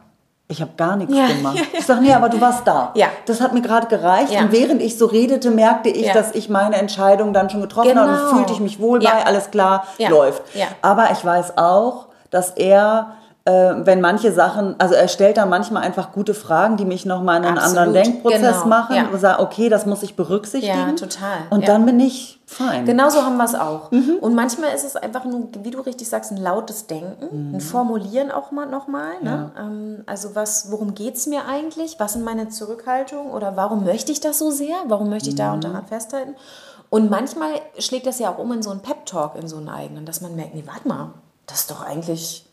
ich 0.52 0.62
habe 0.62 0.72
gar 0.78 0.96
nichts 0.96 1.16
ja, 1.16 1.28
gemacht. 1.28 1.58
Ja, 1.58 1.62
ja. 1.74 1.80
Ich 1.80 1.86
sage, 1.86 2.02
nee, 2.02 2.14
aber 2.14 2.28
du 2.28 2.42
warst 2.42 2.68
da. 2.68 2.92
Ja. 2.96 3.08
Das 3.28 3.40
hat 3.40 3.54
mir 3.54 3.62
gerade 3.62 3.88
gereicht. 3.88 4.34
Und 4.40 4.52
während 4.52 4.82
ich 4.82 4.98
so 4.98 5.06
redete, 5.06 5.52
merkte 5.52 5.90
ich, 5.90 6.12
dass 6.12 6.34
ich 6.34 6.50
meine 6.50 6.76
Entscheidung 6.76 7.34
dann 7.34 7.50
schon 7.50 7.62
getroffen 7.62 7.90
genau. 7.90 8.02
habe 8.02 8.30
und 8.30 8.38
fühlte 8.38 8.54
ich 8.54 8.60
mich 8.60 8.80
wohl 8.80 9.00
bei, 9.00 9.26
alles 9.26 9.52
klar, 9.52 9.86
läuft. 10.10 10.42
Aber 10.82 11.12
ich 11.12 11.24
weiß 11.24 11.58
auch, 11.58 12.08
dass 12.32 12.52
er 12.52 13.14
wenn 13.50 14.02
manche 14.02 14.32
Sachen, 14.32 14.76
also 14.80 14.96
er 14.96 15.08
stellt 15.08 15.38
da 15.38 15.46
manchmal 15.46 15.84
einfach 15.84 16.12
gute 16.12 16.34
Fragen, 16.34 16.78
die 16.78 16.86
mich 16.86 17.06
nochmal 17.06 17.38
in 17.38 17.46
einen 17.46 17.58
Absolut. 17.58 17.78
anderen 17.78 18.04
Denkprozess 18.04 18.64
genau. 18.64 18.66
machen 18.68 18.96
ja. 18.96 19.08
und 19.12 19.20
sage, 19.20 19.42
okay, 19.42 19.70
das 19.70 19.86
muss 19.86 20.04
ich 20.04 20.16
berücksichtigen. 20.16 20.90
Ja, 20.90 20.92
total. 20.94 21.38
Und 21.50 21.62
ja. 21.62 21.68
dann 21.68 21.86
bin 21.86 22.00
ich 22.00 22.40
fein. 22.46 22.86
Genauso 22.86 23.24
haben 23.24 23.38
wir 23.38 23.46
es 23.46 23.56
auch. 23.56 23.92
Mhm. 23.92 24.18
Und 24.22 24.36
manchmal 24.36 24.74
ist 24.74 24.84
es 24.84 24.96
einfach 24.96 25.26
nur, 25.26 25.50
wie 25.64 25.72
du 25.72 25.80
richtig 25.82 26.10
sagst, 26.10 26.32
ein 26.32 26.38
lautes 26.38 26.88
Denken, 26.88 27.50
mhm. 27.50 27.56
ein 27.56 27.62
Formulieren 27.62 28.32
auch 28.32 28.52
mal 28.52 28.66
nochmal. 28.66 29.22
Ne? 29.22 29.52
Ja. 29.56 29.62
Ähm, 29.64 30.04
also 30.06 30.36
was, 30.36 30.72
worum 30.72 30.96
geht 30.96 31.16
es 31.16 31.28
mir 31.28 31.46
eigentlich? 31.48 32.00
Was 32.00 32.14
sind 32.14 32.26
meine 32.26 32.50
Zurückhaltungen? 32.50 33.32
Oder 33.32 33.56
warum 33.56 33.86
möchte 33.86 34.12
ich 34.12 34.20
das 34.20 34.40
so 34.40 34.52
sehr? 34.52 34.76
Warum 34.88 35.10
möchte 35.10 35.30
ich 35.30 35.36
da 35.36 35.54
und 35.54 35.64
daran 35.64 35.86
festhalten? 35.86 36.36
Und 36.90 37.10
manchmal 37.12 37.52
schlägt 37.78 38.08
das 38.08 38.20
ja 38.20 38.32
auch 38.32 38.40
um 38.40 38.52
in 38.52 38.64
so 38.64 38.72
einen 38.72 38.82
Pep-Talk, 38.82 39.36
in 39.36 39.48
so 39.48 39.58
einen 39.58 39.70
eigenen, 39.70 40.06
dass 40.06 40.22
man 40.22 40.36
merkt, 40.36 40.56
nee, 40.56 40.64
warte 40.66 40.88
mal, 40.88 41.14
das 41.46 41.62
ist 41.62 41.72
doch 41.72 41.86
eigentlich 41.86 42.49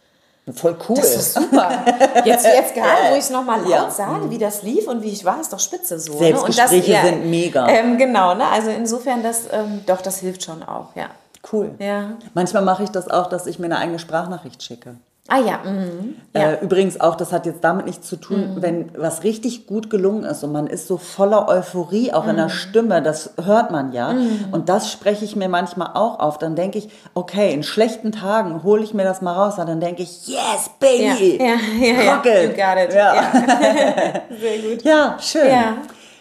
Voll 0.54 0.76
cool. 0.88 0.96
Das 0.96 1.16
ist 1.16 1.34
super. 1.34 1.84
Jetzt, 2.24 2.44
jetzt 2.56 2.74
gerade, 2.74 3.10
wo 3.10 3.14
ich 3.14 3.20
es 3.20 3.30
nochmal 3.30 3.60
laut 3.62 3.70
ja. 3.70 3.90
sage, 3.90 4.30
wie 4.30 4.38
das 4.38 4.62
lief 4.62 4.86
und 4.86 5.02
wie 5.02 5.08
ich 5.08 5.24
war, 5.24 5.40
ist 5.40 5.52
doch 5.52 5.58
spitze 5.58 5.98
so. 5.98 6.16
Selbstgespräche 6.18 6.90
ne? 6.92 6.96
das, 6.96 7.08
sind 7.10 7.30
mega. 7.30 7.68
Ähm, 7.68 7.98
genau, 7.98 8.34
ne? 8.34 8.46
also 8.46 8.70
insofern, 8.70 9.24
das, 9.24 9.48
ähm, 9.50 9.82
doch, 9.86 10.00
das 10.00 10.20
hilft 10.20 10.44
schon 10.44 10.62
auch, 10.62 10.94
ja. 10.94 11.08
Cool. 11.52 11.74
Ja. 11.78 12.16
Manchmal 12.34 12.62
mache 12.62 12.84
ich 12.84 12.90
das 12.90 13.08
auch, 13.08 13.28
dass 13.28 13.46
ich 13.46 13.58
mir 13.58 13.66
eine 13.66 13.78
eigene 13.78 13.98
Sprachnachricht 13.98 14.62
schicke. 14.62 14.96
Ah 15.28 15.38
ja. 15.38 15.58
Mhm. 15.64 16.16
ja. 16.34 16.52
Äh, 16.52 16.64
übrigens 16.64 17.00
auch, 17.00 17.16
das 17.16 17.32
hat 17.32 17.46
jetzt 17.46 17.64
damit 17.64 17.86
nichts 17.86 18.08
zu 18.08 18.16
tun, 18.16 18.54
mhm. 18.54 18.62
wenn 18.62 18.90
was 18.96 19.24
richtig 19.24 19.66
gut 19.66 19.90
gelungen 19.90 20.24
ist 20.24 20.44
und 20.44 20.52
man 20.52 20.66
ist 20.68 20.86
so 20.86 20.98
voller 20.98 21.48
Euphorie, 21.48 22.12
auch 22.12 22.24
mhm. 22.24 22.30
in 22.30 22.36
der 22.36 22.44
mhm. 22.46 22.50
Stimme, 22.50 23.02
das 23.02 23.34
hört 23.42 23.70
man 23.70 23.92
ja. 23.92 24.12
Mhm. 24.12 24.48
Und 24.52 24.68
das 24.68 24.90
spreche 24.90 25.24
ich 25.24 25.34
mir 25.34 25.48
manchmal 25.48 25.90
auch 25.94 26.20
auf. 26.20 26.38
Dann 26.38 26.54
denke 26.54 26.78
ich, 26.78 26.88
okay, 27.14 27.52
in 27.52 27.62
schlechten 27.62 28.12
Tagen 28.12 28.62
hole 28.62 28.82
ich 28.82 28.94
mir 28.94 29.04
das 29.04 29.20
mal 29.20 29.32
raus. 29.32 29.58
Und 29.58 29.68
dann 29.68 29.80
denke 29.80 30.02
ich, 30.02 30.28
yes, 30.28 30.70
baby, 30.78 31.38
ja. 31.38 31.54
Ja, 31.80 32.04
ja, 32.04 32.14
rock 32.14 32.26
it. 32.26 32.42
You 32.42 32.48
got 32.50 32.88
it. 32.88 32.94
Ja. 32.94 33.32
Sehr 34.40 34.58
gut. 34.58 34.82
Ja, 34.82 35.16
schön. 35.20 35.50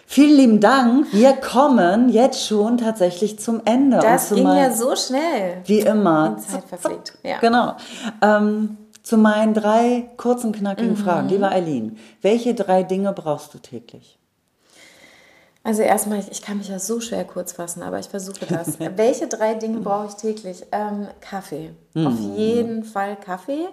Vielen 0.07 0.37
lieben 0.37 0.59
Dank. 0.59 1.07
Wir 1.11 1.33
kommen 1.33 2.09
jetzt 2.09 2.45
schon 2.47 2.77
tatsächlich 2.77 3.39
zum 3.39 3.61
Ende. 3.65 3.97
Das 3.97 4.29
ging 4.29 4.47
ja 4.47 4.71
so 4.71 4.95
schnell. 4.95 5.57
Wie 5.65 5.79
immer. 5.79 6.37
Die 6.37 6.43
Zeit 6.43 6.63
verfliegt. 6.65 7.17
Ja. 7.23 7.39
Genau. 7.39 7.75
Ähm, 8.21 8.77
zu 9.05 9.17
meinen 9.17 9.53
drei 9.53 10.09
kurzen, 10.17 10.51
knackigen 10.51 10.93
mhm. 10.93 10.97
Fragen. 10.97 11.29
Lieber 11.29 11.51
Eileen, 11.51 11.97
welche 12.23 12.55
drei 12.55 12.81
Dinge 12.81 13.13
brauchst 13.13 13.53
du 13.53 13.59
täglich? 13.59 14.17
Also 15.63 15.83
erstmal, 15.83 16.23
ich 16.29 16.41
kann 16.41 16.57
mich 16.57 16.69
ja 16.69 16.79
so 16.79 16.99
schwer 16.99 17.23
kurz 17.23 17.53
fassen, 17.53 17.83
aber 17.83 17.99
ich 17.99 18.07
versuche 18.07 18.47
das. 18.47 18.79
welche 18.95 19.27
drei 19.27 19.53
Dinge 19.53 19.79
brauche 19.79 20.07
ich 20.07 20.15
täglich? 20.15 20.65
Ähm, 20.71 21.07
Kaffee. 21.21 21.75
Mhm. 21.93 22.07
Auf 22.07 22.19
jeden 22.19 22.83
Fall 22.83 23.15
Kaffee. 23.15 23.67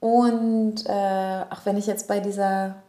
Und 0.00 0.84
äh, 0.86 1.44
auch 1.50 1.64
wenn 1.64 1.76
ich 1.76 1.86
jetzt 1.86 2.08
bei 2.08 2.18
dieser 2.18 2.82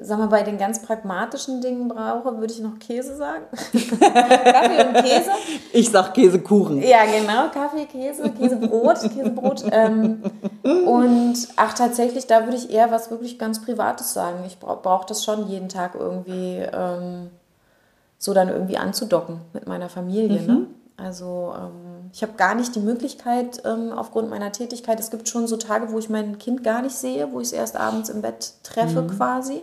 sag 0.00 0.18
mal, 0.18 0.28
bei 0.28 0.42
den 0.42 0.58
ganz 0.58 0.80
pragmatischen 0.80 1.60
Dingen 1.60 1.88
brauche, 1.88 2.38
würde 2.38 2.52
ich 2.52 2.60
noch 2.60 2.78
Käse 2.78 3.16
sagen. 3.16 3.44
Kaffee 3.72 4.86
und 4.86 4.94
Käse. 5.04 5.30
Ich 5.72 5.90
sag 5.90 6.14
Käsekuchen. 6.14 6.82
Ja, 6.82 7.04
genau, 7.04 7.48
Kaffee, 7.52 7.86
Käse, 7.86 8.30
Käsebrot, 8.30 9.00
Käsebrot. 9.14 9.64
Ähm, 9.72 10.22
und 10.62 11.34
ach, 11.56 11.74
tatsächlich, 11.74 12.26
da 12.26 12.44
würde 12.44 12.56
ich 12.56 12.70
eher 12.70 12.90
was 12.90 13.10
wirklich 13.10 13.38
ganz 13.38 13.60
Privates 13.60 14.12
sagen. 14.12 14.44
Ich 14.46 14.58
brauche 14.58 14.82
brauch 14.82 15.04
das 15.04 15.24
schon 15.24 15.48
jeden 15.48 15.68
Tag 15.68 15.94
irgendwie 15.94 16.62
ähm, 16.72 17.30
so 18.18 18.34
dann 18.34 18.48
irgendwie 18.48 18.76
anzudocken 18.76 19.40
mit 19.52 19.66
meiner 19.66 19.88
Familie. 19.88 20.42
Ne? 20.42 20.66
Also 20.96 21.54
ähm, 21.56 22.10
ich 22.12 22.22
habe 22.22 22.32
gar 22.36 22.54
nicht 22.54 22.74
die 22.74 22.80
Möglichkeit 22.80 23.62
ähm, 23.64 23.92
aufgrund 23.92 24.30
meiner 24.30 24.52
Tätigkeit. 24.52 24.98
Es 25.00 25.10
gibt 25.10 25.28
schon 25.28 25.46
so 25.46 25.56
Tage, 25.56 25.92
wo 25.92 25.98
ich 25.98 26.08
mein 26.08 26.38
Kind 26.38 26.64
gar 26.64 26.82
nicht 26.82 26.94
sehe, 26.94 27.32
wo 27.32 27.40
ich 27.40 27.48
es 27.48 27.52
erst 27.52 27.76
abends 27.76 28.08
im 28.08 28.22
Bett 28.22 28.54
treffe 28.62 29.06
quasi. 29.16 29.62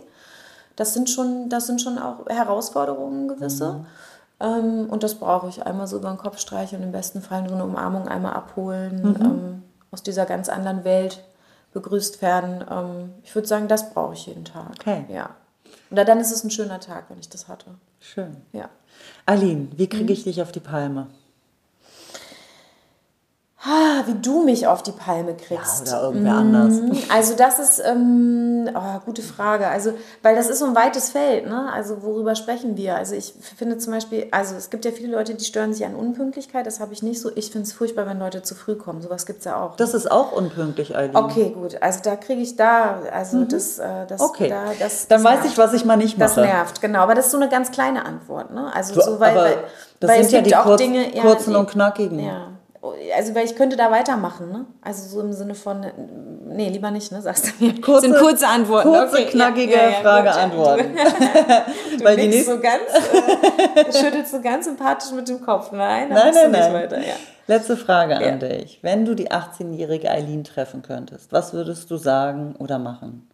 Das 0.76 0.94
sind 0.94 1.10
schon, 1.10 1.48
das 1.48 1.66
sind 1.66 1.80
schon 1.80 1.98
auch 1.98 2.26
Herausforderungen 2.28 3.28
gewisse. 3.28 3.86
Ähm, 4.38 4.86
und 4.90 5.02
das 5.02 5.14
brauche 5.14 5.48
ich 5.48 5.64
einmal 5.64 5.86
so 5.86 5.96
über 5.96 6.10
den 6.10 6.18
Kopf 6.18 6.38
streichen 6.38 6.78
und 6.78 6.84
im 6.84 6.92
besten 6.92 7.22
Fall 7.22 7.48
so 7.48 7.54
eine 7.54 7.64
Umarmung 7.64 8.06
einmal 8.06 8.34
abholen, 8.34 9.16
ähm, 9.20 9.62
aus 9.90 10.02
dieser 10.02 10.26
ganz 10.26 10.48
anderen 10.48 10.84
Welt 10.84 11.24
begrüßt 11.72 12.20
werden. 12.20 12.64
Ähm, 12.70 13.14
ich 13.22 13.34
würde 13.34 13.48
sagen, 13.48 13.68
das 13.68 13.92
brauche 13.92 14.14
ich 14.14 14.26
jeden 14.26 14.44
Tag. 14.44 14.72
Okay. 14.80 15.06
Ja. 15.08 15.30
Und 15.90 15.96
dann 15.96 16.20
ist 16.20 16.32
es 16.32 16.44
ein 16.44 16.50
schöner 16.50 16.80
Tag, 16.80 17.04
wenn 17.08 17.18
ich 17.18 17.28
das 17.28 17.48
hatte. 17.48 17.66
Schön. 18.00 18.36
Ja. 18.52 18.68
Aline, 19.24 19.68
wie 19.76 19.88
kriege 19.88 20.12
ich 20.12 20.24
dich 20.24 20.42
auf 20.42 20.52
die 20.52 20.60
Palme? 20.60 21.06
Ah, 23.68 24.02
wie 24.06 24.14
du 24.14 24.44
mich 24.44 24.68
auf 24.68 24.82
die 24.84 24.92
Palme 24.92 25.34
kriegst. 25.34 25.82
Oder 25.88 26.02
irgendwer 26.02 26.34
anders. 26.34 26.74
Also 27.12 27.34
das 27.34 27.58
ist 27.58 27.82
ähm, 27.84 28.70
oh, 28.72 29.00
gute 29.04 29.22
Frage. 29.22 29.66
Also 29.66 29.92
weil 30.22 30.36
das 30.36 30.48
ist 30.48 30.60
so 30.60 30.66
ein 30.66 30.76
weites 30.76 31.10
Feld. 31.10 31.48
Ne? 31.48 31.68
Also 31.72 32.02
worüber 32.04 32.36
sprechen 32.36 32.76
wir? 32.76 32.94
Also 32.94 33.16
ich 33.16 33.34
finde 33.56 33.78
zum 33.78 33.92
Beispiel, 33.92 34.28
also 34.30 34.54
es 34.54 34.70
gibt 34.70 34.84
ja 34.84 34.92
viele 34.92 35.12
Leute, 35.16 35.34
die 35.34 35.44
stören 35.44 35.74
sich 35.74 35.84
an 35.84 35.96
Unpünktlichkeit. 35.96 36.64
Das 36.64 36.78
habe 36.78 36.92
ich 36.92 37.02
nicht 37.02 37.20
so. 37.20 37.30
Ich 37.34 37.50
finde 37.50 37.66
es 37.66 37.72
furchtbar, 37.72 38.06
wenn 38.06 38.20
Leute 38.20 38.42
zu 38.42 38.54
früh 38.54 38.76
kommen. 38.76 39.02
Sowas 39.02 39.26
gibt 39.26 39.40
es 39.40 39.46
ja 39.46 39.60
auch. 39.60 39.74
Das 39.76 39.94
ist 39.94 40.08
auch 40.12 40.30
unpünktlich, 40.30 40.96
Aline. 40.96 41.16
okay, 41.18 41.50
gut. 41.50 41.82
Also 41.82 42.00
da 42.04 42.14
kriege 42.14 42.42
ich 42.42 42.54
da, 42.54 43.00
also 43.12 43.42
das, 43.44 43.78
äh, 43.80 44.06
das, 44.06 44.20
Okay. 44.20 44.48
da, 44.48 44.66
das, 44.78 45.08
Dann 45.08 45.22
das 45.22 45.24
weiß 45.32 45.38
nervt. 45.40 45.50
ich, 45.52 45.58
was 45.58 45.72
ich 45.72 45.84
mal 45.84 45.96
nicht 45.96 46.20
Das 46.20 46.36
mache. 46.36 46.46
nervt, 46.46 46.80
genau. 46.80 47.00
Aber 47.00 47.14
das 47.16 47.26
ist 47.26 47.32
so 47.32 47.38
eine 47.38 47.48
ganz 47.48 47.72
kleine 47.72 48.04
Antwort. 48.06 48.52
Ne? 48.52 48.70
Also 48.72 48.94
So, 48.94 49.00
so, 49.00 49.20
weil, 49.20 49.34
weil, 49.34 49.56
das 49.98 50.10
weil 50.10 50.22
sind 50.22 50.32
ja 50.32 50.38
gibt 50.38 50.50
die 50.50 50.56
auch 50.56 50.64
kurz- 50.64 50.80
Dinge, 50.80 51.16
ja, 51.16 51.22
kurzen 51.22 51.50
die- 51.50 51.56
und 51.56 51.68
knackigen. 51.68 52.20
Ja. 52.20 52.48
Also 53.16 53.34
weil 53.34 53.44
ich 53.44 53.54
könnte 53.56 53.76
da 53.76 53.90
weitermachen, 53.90 54.50
ne? 54.50 54.66
Also 54.82 55.08
so 55.08 55.20
im 55.20 55.32
Sinne 55.32 55.54
von, 55.54 55.84
nee, 56.48 56.68
lieber 56.68 56.90
nicht, 56.90 57.12
ne? 57.12 57.22
Sagst 57.22 57.46
du 57.60 57.64
mir. 57.64 57.72
Kurze- 57.80 58.02
sind 58.02 58.16
kurze 58.16 58.46
Antworten. 58.46 58.88
kurze, 58.88 59.14
okay. 59.16 59.24
knackige 59.26 59.72
ja, 59.72 59.82
ja, 59.82 59.88
ja, 59.90 60.00
Frage, 60.02 60.28
gut, 60.28 60.36
ja. 60.36 60.42
Antworten. 60.42 60.96
Du, 61.98 62.04
Weil 62.04 62.16
die 62.16 62.28
nächste- 62.28 62.52
so 62.54 62.60
ganz, 62.60 62.82
äh, 63.74 63.92
schüttelst 64.04 64.30
so 64.32 64.40
ganz 64.40 64.66
sympathisch 64.66 65.12
mit 65.12 65.28
dem 65.28 65.40
Kopf. 65.40 65.72
Nein, 65.72 66.08
Nein, 66.10 66.32
nein, 66.34 66.50
nicht 66.50 66.60
nein. 66.60 66.72
weiter. 66.74 66.98
Letzte 67.46 67.76
Frage 67.76 68.16
an 68.16 68.40
dich. 68.40 68.80
Wenn 68.82 69.04
du 69.04 69.14
die 69.14 69.30
18-jährige 69.30 70.10
Eileen 70.10 70.44
treffen 70.44 70.82
könntest, 70.82 71.32
was 71.32 71.52
würdest 71.52 71.90
du 71.90 71.96
sagen 71.96 72.54
oder 72.58 72.78
machen? 72.78 73.28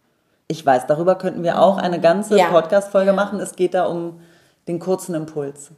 Ich 0.47 0.65
weiß, 0.65 0.85
darüber 0.87 1.15
könnten 1.15 1.43
wir 1.43 1.59
auch 1.59 1.77
eine 1.77 1.99
ganze. 1.99 2.37
Podcast-Folge 2.37 3.13
machen. 3.13 3.39
Es 3.39 3.55
geht 3.55 3.73
da 3.73 3.85
um 3.85 4.19
den 4.67 4.79
kurzen 4.79 5.15
Impuls. 5.15 5.71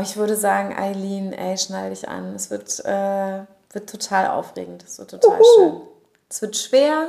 Ich 0.00 0.16
würde 0.16 0.36
sagen, 0.36 0.74
Eileen, 0.76 1.32
ey, 1.32 1.56
schnall 1.56 1.90
dich 1.90 2.08
an. 2.08 2.34
Es 2.34 2.50
wird, 2.50 2.84
äh, 2.84 3.44
wird 3.70 3.88
total 3.88 4.28
aufregend. 4.28 4.82
Es 4.82 4.98
wird 4.98 5.10
total 5.10 5.40
schön. 5.56 5.80
Es 6.28 6.42
wird 6.42 6.56
schwer 6.56 7.08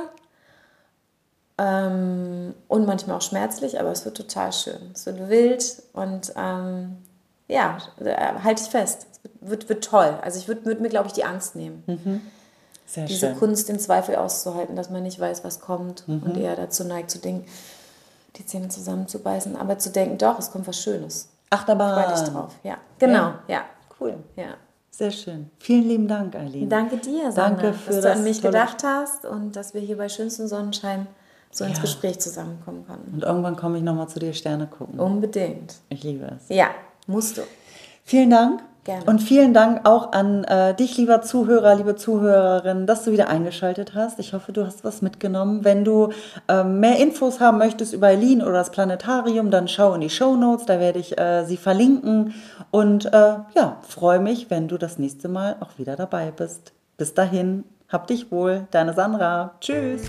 ähm, 1.58 2.54
und 2.68 2.86
manchmal 2.86 3.16
auch 3.16 3.22
schmerzlich, 3.22 3.80
aber 3.80 3.90
es 3.90 4.04
wird 4.04 4.16
total 4.16 4.52
schön. 4.52 4.90
Es 4.94 5.06
wird 5.06 5.28
wild 5.28 5.82
und 5.94 6.32
ähm, 6.36 6.98
ja, 7.48 7.78
äh, 7.98 8.14
halte 8.42 8.62
ich 8.62 8.68
fest. 8.68 9.06
Es 9.10 9.22
wird, 9.24 9.50
wird, 9.50 9.68
wird 9.68 9.84
toll. 9.84 10.18
Also 10.22 10.38
ich 10.38 10.46
würde 10.46 10.64
würd 10.64 10.80
mir, 10.80 10.88
glaube 10.88 11.08
ich, 11.08 11.12
die 11.12 11.24
Angst 11.24 11.56
nehmen. 11.56 11.82
Sehr 12.86 13.06
Diese 13.06 13.28
schön. 13.28 13.38
Kunst, 13.38 13.68
den 13.68 13.80
Zweifel 13.80 14.14
auszuhalten, 14.14 14.76
dass 14.76 14.90
man 14.90 15.02
nicht 15.02 15.18
weiß, 15.18 15.42
was 15.42 15.58
kommt 15.60 16.04
und 16.06 16.36
eher 16.36 16.54
dazu 16.54 16.84
neigt 16.84 17.10
zu 17.10 17.18
denken, 17.18 17.44
die 18.36 18.46
Zähne 18.46 18.68
zusammenzubeißen, 18.68 19.56
aber 19.56 19.78
zu 19.78 19.90
denken, 19.90 20.18
doch, 20.18 20.38
es 20.38 20.52
kommt 20.52 20.68
was 20.68 20.80
Schönes. 20.80 21.28
Achterbahn. 21.50 22.04
Freue 22.04 22.14
dich 22.14 22.28
drauf. 22.32 22.54
Ja, 22.62 22.76
genau. 22.98 23.32
Ja. 23.48 23.62
Cool. 24.00 24.16
ja. 24.36 24.54
Sehr 24.90 25.10
schön. 25.10 25.50
Vielen 25.58 25.88
lieben 25.88 26.08
Dank, 26.08 26.34
Eileen. 26.34 26.68
Danke 26.70 26.96
dir, 26.96 27.30
Sandra, 27.30 27.62
Danke 27.64 27.72
für 27.74 27.92
dass 27.92 28.00
du 28.02 28.12
an 28.12 28.24
mich 28.24 28.40
tolle- 28.40 28.52
gedacht 28.52 28.82
hast 28.82 29.26
und 29.26 29.54
dass 29.54 29.74
wir 29.74 29.80
hier 29.82 29.98
bei 29.98 30.08
schönstem 30.08 30.46
Sonnenschein 30.46 31.06
so 31.50 31.64
ins 31.64 31.76
Ja. 31.76 31.82
Gespräch 31.82 32.18
zusammenkommen 32.18 32.86
konnten. 32.86 33.12
Und 33.14 33.22
irgendwann 33.22 33.56
komme 33.56 33.76
ich 33.78 33.82
nochmal 33.84 34.08
zu 34.08 34.18
dir 34.18 34.32
Sterne 34.32 34.66
gucken. 34.66 34.98
Unbedingt. 34.98 35.74
Ich 35.90 36.02
liebe 36.02 36.24
es. 36.38 36.48
Ja, 36.48 36.68
musst 37.06 37.36
du. 37.36 37.42
Vielen 38.04 38.30
Dank. 38.30 38.62
Gerne. 38.86 39.04
Und 39.04 39.18
vielen 39.18 39.52
Dank 39.52 39.80
auch 39.82 40.12
an 40.12 40.44
äh, 40.44 40.72
dich, 40.72 40.96
lieber 40.96 41.20
Zuhörer, 41.20 41.74
liebe 41.74 41.96
Zuhörerin, 41.96 42.86
dass 42.86 43.02
du 43.02 43.10
wieder 43.10 43.26
eingeschaltet 43.26 43.96
hast. 43.96 44.20
Ich 44.20 44.32
hoffe, 44.32 44.52
du 44.52 44.64
hast 44.64 44.84
was 44.84 45.02
mitgenommen. 45.02 45.64
Wenn 45.64 45.84
du 45.84 46.10
ähm, 46.46 46.78
mehr 46.78 47.00
Infos 47.00 47.40
haben 47.40 47.58
möchtest 47.58 47.92
über 47.92 48.06
Eileen 48.06 48.42
oder 48.42 48.52
das 48.52 48.70
Planetarium, 48.70 49.50
dann 49.50 49.66
schau 49.66 49.92
in 49.94 50.02
die 50.02 50.08
Show 50.08 50.36
Notes, 50.36 50.66
da 50.66 50.78
werde 50.78 51.00
ich 51.00 51.18
äh, 51.18 51.44
sie 51.44 51.56
verlinken. 51.56 52.34
Und 52.70 53.06
äh, 53.06 53.10
ja, 53.56 53.78
freue 53.82 54.20
mich, 54.20 54.50
wenn 54.50 54.68
du 54.68 54.78
das 54.78 55.00
nächste 55.00 55.28
Mal 55.28 55.56
auch 55.58 55.78
wieder 55.78 55.96
dabei 55.96 56.30
bist. 56.30 56.72
Bis 56.96 57.12
dahin, 57.12 57.64
hab 57.88 58.06
dich 58.06 58.30
wohl, 58.30 58.68
deine 58.70 58.94
Sandra. 58.94 59.54
Tschüss. 59.60 60.02